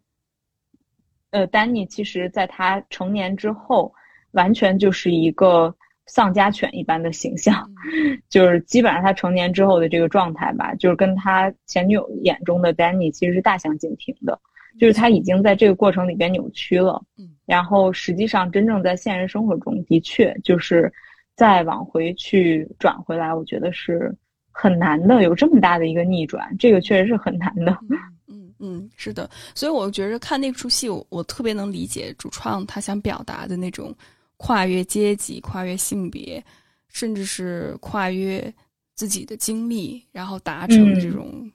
[1.31, 3.93] 呃，丹尼其实在他成年之后，
[4.31, 7.71] 完全就是一个丧家犬一般的形象，
[8.31, 14.41] 就是基本上他成年之后的这个状态吧，就是跟他前女友眼中的丹尼其实是大相径庭的，
[14.81, 17.05] 就是他已经在这个过程里边扭曲了，
[17.45, 20.91] 然后实际上真正在现实生活中的确就是
[21.39, 24.13] 再往回去转回来，我觉得是
[24.51, 27.79] 很难的，有这么大的一个逆转，这个确实是很难的。
[28.27, 33.95] 嗯嗯，是的，所以我觉得看那出戏，我我特别能理解主创他想表达的那种
[34.37, 36.45] 跨越阶级、跨越性别，
[36.89, 38.53] 甚至是跨越
[38.97, 41.49] 自己的经历，然后达成这种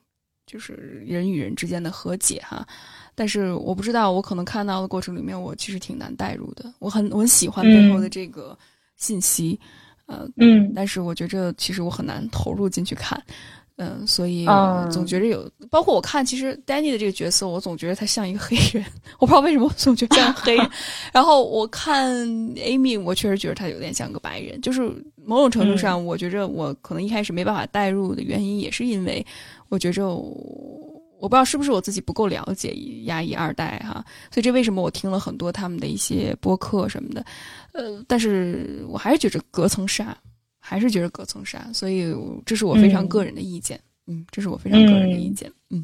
[0.46, 2.66] 就是人与人之间的和解哈。
[3.16, 6.74] 但是我不知道，我可能看到的过程里面，我其实挺难代入的。
[6.80, 8.58] 我很我很喜欢背后的这个
[9.04, 9.60] 信息，
[10.06, 10.72] 呃，嗯。
[10.74, 13.22] 但是我觉着其实我很难投入进去看，
[13.76, 14.46] 嗯、所以
[14.90, 18.86] 总觉着有，包括我看，其实 Danny 的这个角色，我总觉得他像一个黑人，
[19.20, 20.70] 我不知道为什么我总觉得像黑人。
[21.12, 22.16] 然后我看
[22.56, 24.82] Amy，我确实觉得他有点像个白人，就是
[25.26, 29.26] 某种程度上，我觉着我可能一开始没办法代入的原因，也是因为
[29.70, 30.08] 我觉着
[31.24, 31.30] 我。
[31.34, 32.74] 不知道是不是我自己不够了解
[33.06, 37.26] 亚裔二代哈，所以这为什么我听了很多他们的一些播客什么的，
[37.72, 40.16] 呃，但是我还是觉着隔层纱，
[40.60, 42.16] 还是觉着隔层纱，所以
[42.46, 45.84] 这是我非常嗯个人的意见，嗯这是我非常个人的意见，嗯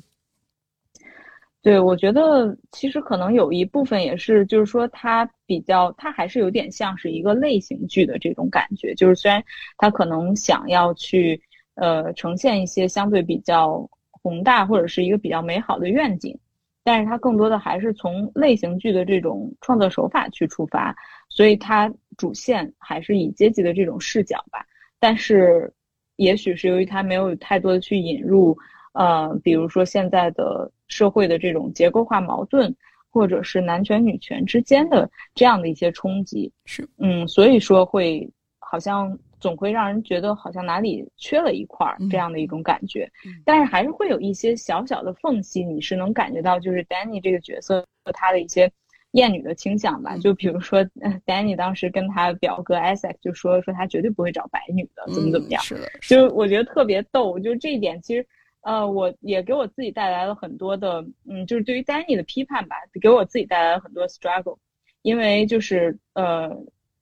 [1.64, 8.94] 对，我觉得其实可能有一部分也是，就是说它比较，它还是有点像是一个类型剧的这种感觉。
[8.94, 9.44] 就是虽然
[9.78, 11.42] 它可能想要去
[11.74, 13.90] 呃呈现一些相对比较
[14.22, 16.38] 宏大或者是一个比较美好的愿景，
[16.84, 20.96] 但是它更多的还是从类型剧的这种创作手法去出发，
[21.30, 24.66] 所以它主线还是以阶级的这种视角吧。
[25.00, 25.74] 但是
[26.16, 28.58] 也许是由于它没有太多的去引入。
[28.94, 32.76] 呃，比如说现在的社会的这种结构化矛盾，
[33.12, 48.72] 或者是男权女权之间的这样的一些冲击，是嗯，所以说会好像总会让人觉得好像哪里缺了一块儿嗯这样的一种感觉，嗯但是还是会有一些小小的缝隙，你是能感觉到，就是 Danny 这个角色和他的一些
[49.12, 50.16] 厌女的倾向吧。
[50.16, 55.66] 嗯就比如说、呃、，Danny 当时跟他表哥 Isaac 就说说他绝对不会找白女的，怎么怎么样嗯。
[55.66, 58.28] 是的，就是我觉得特别逗，就这一点其实，
[58.62, 64.58] 呃，我也给我自己带来了很多的，嗯，就是对于 Danny 的批判吧，给我自己带来了很多 struggle，
[65.02, 66.50] 因为就是呃，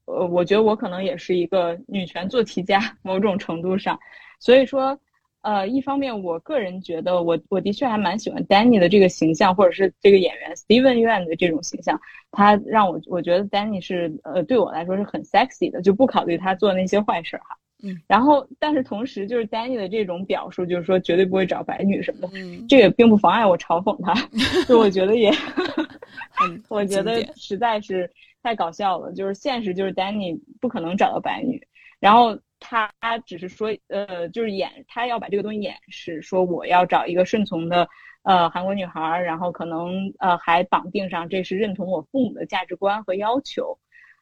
[0.08, 4.00] 呃，我觉得我可能也是一个女权做题家，某种程度上，
[4.40, 4.98] 所以说，
[5.42, 12.00] 呃，一方面我个人觉得我我的确还蛮喜欢 Danny 的这个形象，或者是这个演员 Steven Yeun 的这种形象，
[12.32, 17.58] 他让我我觉得 Danny 是呃对我来说是很 sexy 的，就不考虑他做那些坏事儿哈。
[17.84, 24.16] 嗯，然后但是同时就是 Danny 的这种表述，就是说绝对不会找白女什么的，嗯，这也并不妨碍我嘲讽他，
[24.68, 25.30] 就我觉得也，
[26.32, 28.10] 很我觉得实在是
[28.44, 29.12] 太搞笑了。
[29.14, 31.62] 就是现实就是 Danny 不可能找到白女，
[32.00, 32.92] 然后他
[33.26, 37.88] 只是说呃，就是演他要把这个东西掩饰，说我要找一个顺从的
[38.24, 43.78] 呃韩国女孩，然后可能呃还绑定上这是认同我父母的价值观和要求。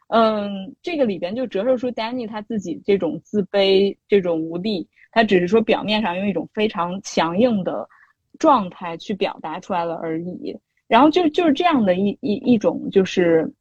[0.07, 7.89] 嗯，这个里边就折射出 Danny 他自己这种自卑、这种无力，他只是说表面上用一种非常强硬的
[8.37, 10.55] 状态去表达出来了而已。
[10.87, 13.51] 然后就就是这样的一一一种，就是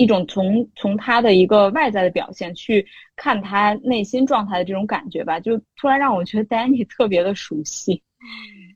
[0.00, 2.86] 一种从从他的一个外在的表现去
[3.16, 8.02] 看他内心状态的这种感觉吧，就突然让我觉得 Danny 特别的熟悉，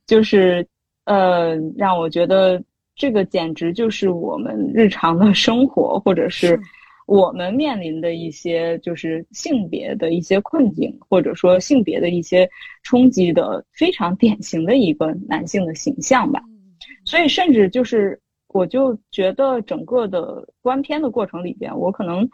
[0.06, 0.68] 就是
[1.06, 2.62] 呃，让我觉得
[2.94, 6.60] 这个简直就是我们日常的生活，或者是是。
[7.06, 12.48] 我们面临的一些就是性别的一些困境，或者说性别的一些
[12.82, 16.42] 冲击的非常典型的一个男性的形象吧。
[17.04, 18.18] 所以甚至就是，
[18.54, 22.26] 我就觉得整个的观片的过程里边，我可能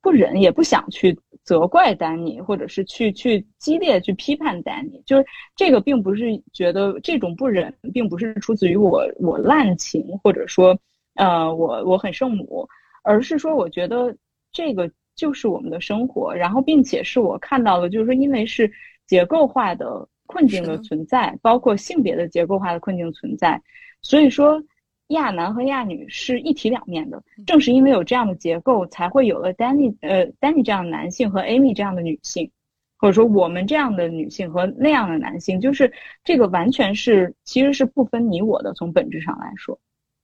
[0.00, 1.14] 不忍也不想去
[1.44, 5.02] 责怪丹尼，或者是去去激烈去批判丹尼。
[5.04, 10.74] 就是这个并不是觉得这种不忍，并不是出自于我我滥情，或者说
[11.16, 12.66] 呃我我很圣母，
[13.04, 14.16] 而是说我觉得
[14.50, 18.72] 这个就是我们的生活，然后并且是我看到了，就是说因为是
[19.06, 23.60] 结构化的困境的存在，包括性别的结构化的困境存在。
[24.00, 24.62] 所以说，
[25.08, 27.22] 亚男和亚女是一体两面的。
[27.46, 32.50] 正是因为有这样的结构，才会有了 Danny 呃 Danny 这样的男性和 Amy 这样的女性，
[32.96, 35.92] 或者说我们这样的女性和那样的男性，就是
[36.24, 38.72] 这个完全是其实是不分你我的。
[38.74, 39.78] 从本质上来说，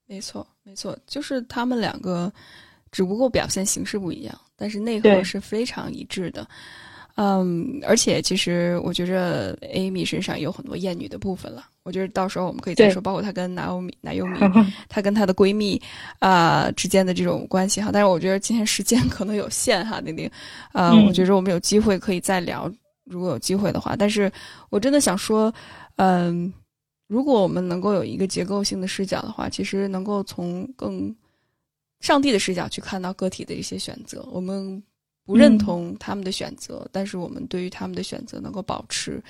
[0.06, 2.32] 没错，没错，就是他们两个，
[2.90, 6.46] 只不过表现形式不一样，但是内核是非常一致的。
[7.16, 11.66] 嗯，而且其实我觉着 Amy 身上有很多艳女的部分了。
[11.84, 15.80] 我觉得到时候我们可以再说，包括她跟 Naomi、Naomi，她跟她的闺蜜
[16.18, 17.90] 啊、之间的这种关系哈。
[17.92, 20.28] 但是我觉得今天时间 可能有限哈，丁丁，
[20.72, 22.72] 呃，嗯我觉着我们有机会可以再聊，
[23.04, 23.94] 如果有机会的话。
[23.94, 24.32] 但是
[24.70, 25.52] 我真的想说，
[25.96, 26.52] 嗯、
[27.06, 31.14] 如果我们能够有一个结构性的视角的话，其实能够从更
[32.00, 34.26] 上帝的视角去看到个体的一些选择。
[34.32, 34.82] 我们
[35.24, 39.22] 不认嗯同他们的选择，但是我们对于他们的选择能够保持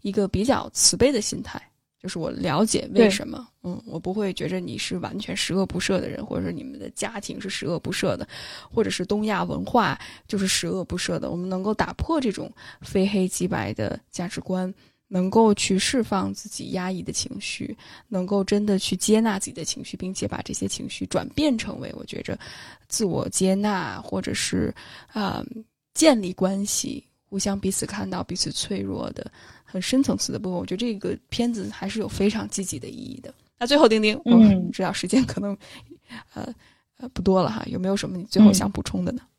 [0.00, 1.60] 一个比较慈悲的心态。
[2.00, 8.26] 就是我了解为什么，嗯，我不会觉着你是完全十恶不赦的人，或者说你们的家庭是十恶不赦的，
[8.68, 9.96] 或者是东亚文化
[10.26, 11.30] 就是十恶不赦的。
[11.30, 14.74] 我们能够打破这种非黑即白的价值观，
[15.12, 17.76] 能够去释放自己压抑的情绪，
[18.08, 22.38] 能够真的去接纳自己的情绪，并且把这些情绪转变成为我觉着
[22.88, 24.74] 自我接纳，或者是
[25.12, 25.44] 啊、
[25.92, 29.30] 建立关系，互相彼此看到彼此脆弱的
[29.64, 30.58] 很深层次的部分。
[30.58, 33.34] 我觉得这个片子还是有非常积极的意义的。
[33.58, 35.54] 那最后，丁丁，我嗯知道时间可能
[36.32, 36.50] 呃
[36.96, 39.20] 呃不多了哈，有没有什么你最后嗯想补充的呢？
[39.20, 39.31] 嗯，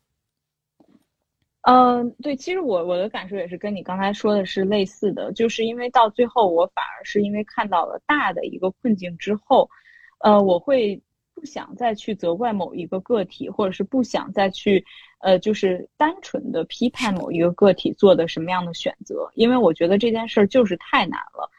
[2.22, 9.70] 对，其实我我的感受也是跟你刚才说的是类似的，就是因为到最后，我反而是因为看到了大的一个困境之后，
[10.18, 11.00] 呃，我会
[11.34, 14.84] 不想再去责怪某一个个体，或者是不想再去，
[15.20, 21.50] 呃，就是单纯的批判某一个个体做的什么样的选择，因为我觉得这件事儿就是太难了，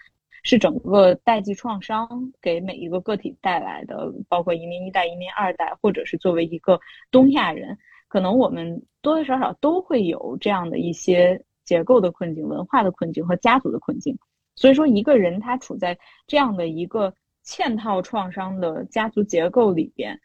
[0.43, 2.07] 是整个代际创伤
[2.39, 6.79] 给每一个个体带来的，包括移民一代、移民二代，或者是作为一个
[7.09, 7.75] 东亚人。
[8.15, 14.17] 可能我们多多少少都会有这样的一些结构的困境、文化的困境和家族的困境。
[14.55, 17.13] 所以说，一个人他处在这样的一个
[17.45, 20.17] 嵌套创伤的家族结构里边，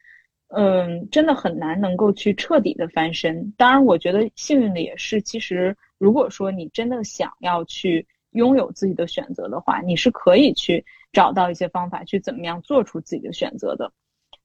[0.51, 3.53] 嗯，真的很难能够去彻底的翻身。
[3.57, 13.93] 当然，我觉得幸运的也是，其实如果说你真的想要去拥有自己的选择的话，你是可以去找到一些方法去怎么样做出自己的选择的。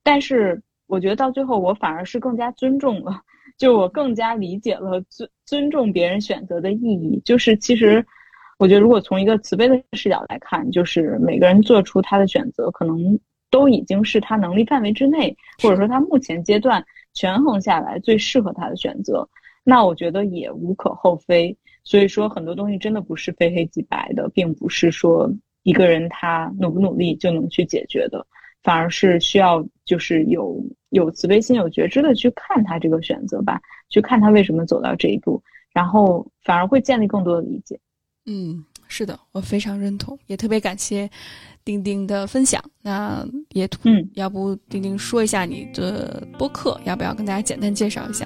[0.01, 3.21] 但是，我觉得到最后，我反而是更加尊重了。
[3.57, 8.05] 就我更加理解了尊尊重别人选择的意义，就是其实，
[8.59, 16.83] 我觉得如果从一个慈悲的视角来看，就是每个人做出他的选择，可能都已经是他能力范围之内，或者说他目前阶段
[17.13, 19.27] 权衡下来最适合他的选择，
[19.63, 21.55] 那我觉得也无可厚非。
[21.83, 25.31] 所以说，很多东西真的不是非黑即白的，并不是说
[25.63, 28.25] 一个人他努不努力就能去解决的。
[28.63, 30.59] 反而是需要就是有
[30.95, 35.41] 有慈悲心、有觉知的去看他这个选择吧，去看他为什么走到这一步，
[35.73, 37.77] 然后反而会建立更多的理解。
[38.25, 41.09] 嗯，是的，我非常认同，也特别感谢
[41.63, 42.63] 丁丁的分享。
[42.81, 48.25] 那也嗯，要不丁丁说一下你的播客，要不要跟大家简单介绍一下？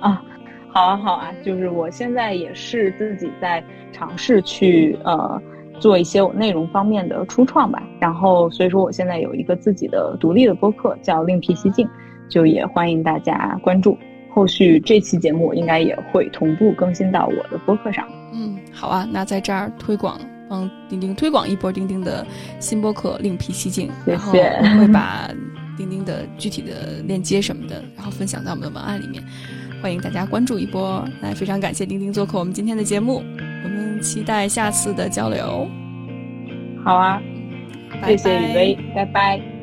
[0.00, 0.24] 啊，
[0.72, 3.62] 好啊，好啊，就是我现在也是自己在
[3.92, 5.40] 尝试去呃
[5.80, 11.88] 做一些我内容方面的初创吧，然后所以说我现在有一个自己的独立的播客叫另辟蹊径，
[12.28, 13.96] 就也欢迎大家关注。
[14.30, 18.06] 后续这期节目应该也会同步更新到我的播客上。
[18.32, 22.24] 嗯，好啊，那在这儿推广，帮钉钉推广一波钉钉的
[22.60, 24.32] 新播客《另辟蹊径》，谢然后
[24.78, 25.28] 会把
[25.76, 29.24] 钉钉的具体的链接什么的，然后分享在我们的文案里面，
[29.80, 31.06] 欢迎大家关注一波。
[31.20, 33.22] 那非常感谢丁丁做客我们今天的节目，
[33.64, 35.68] 我们期待下次的交流。
[36.84, 37.20] 好啊，
[38.00, 39.57] 拜谢谢雨薇，拜拜。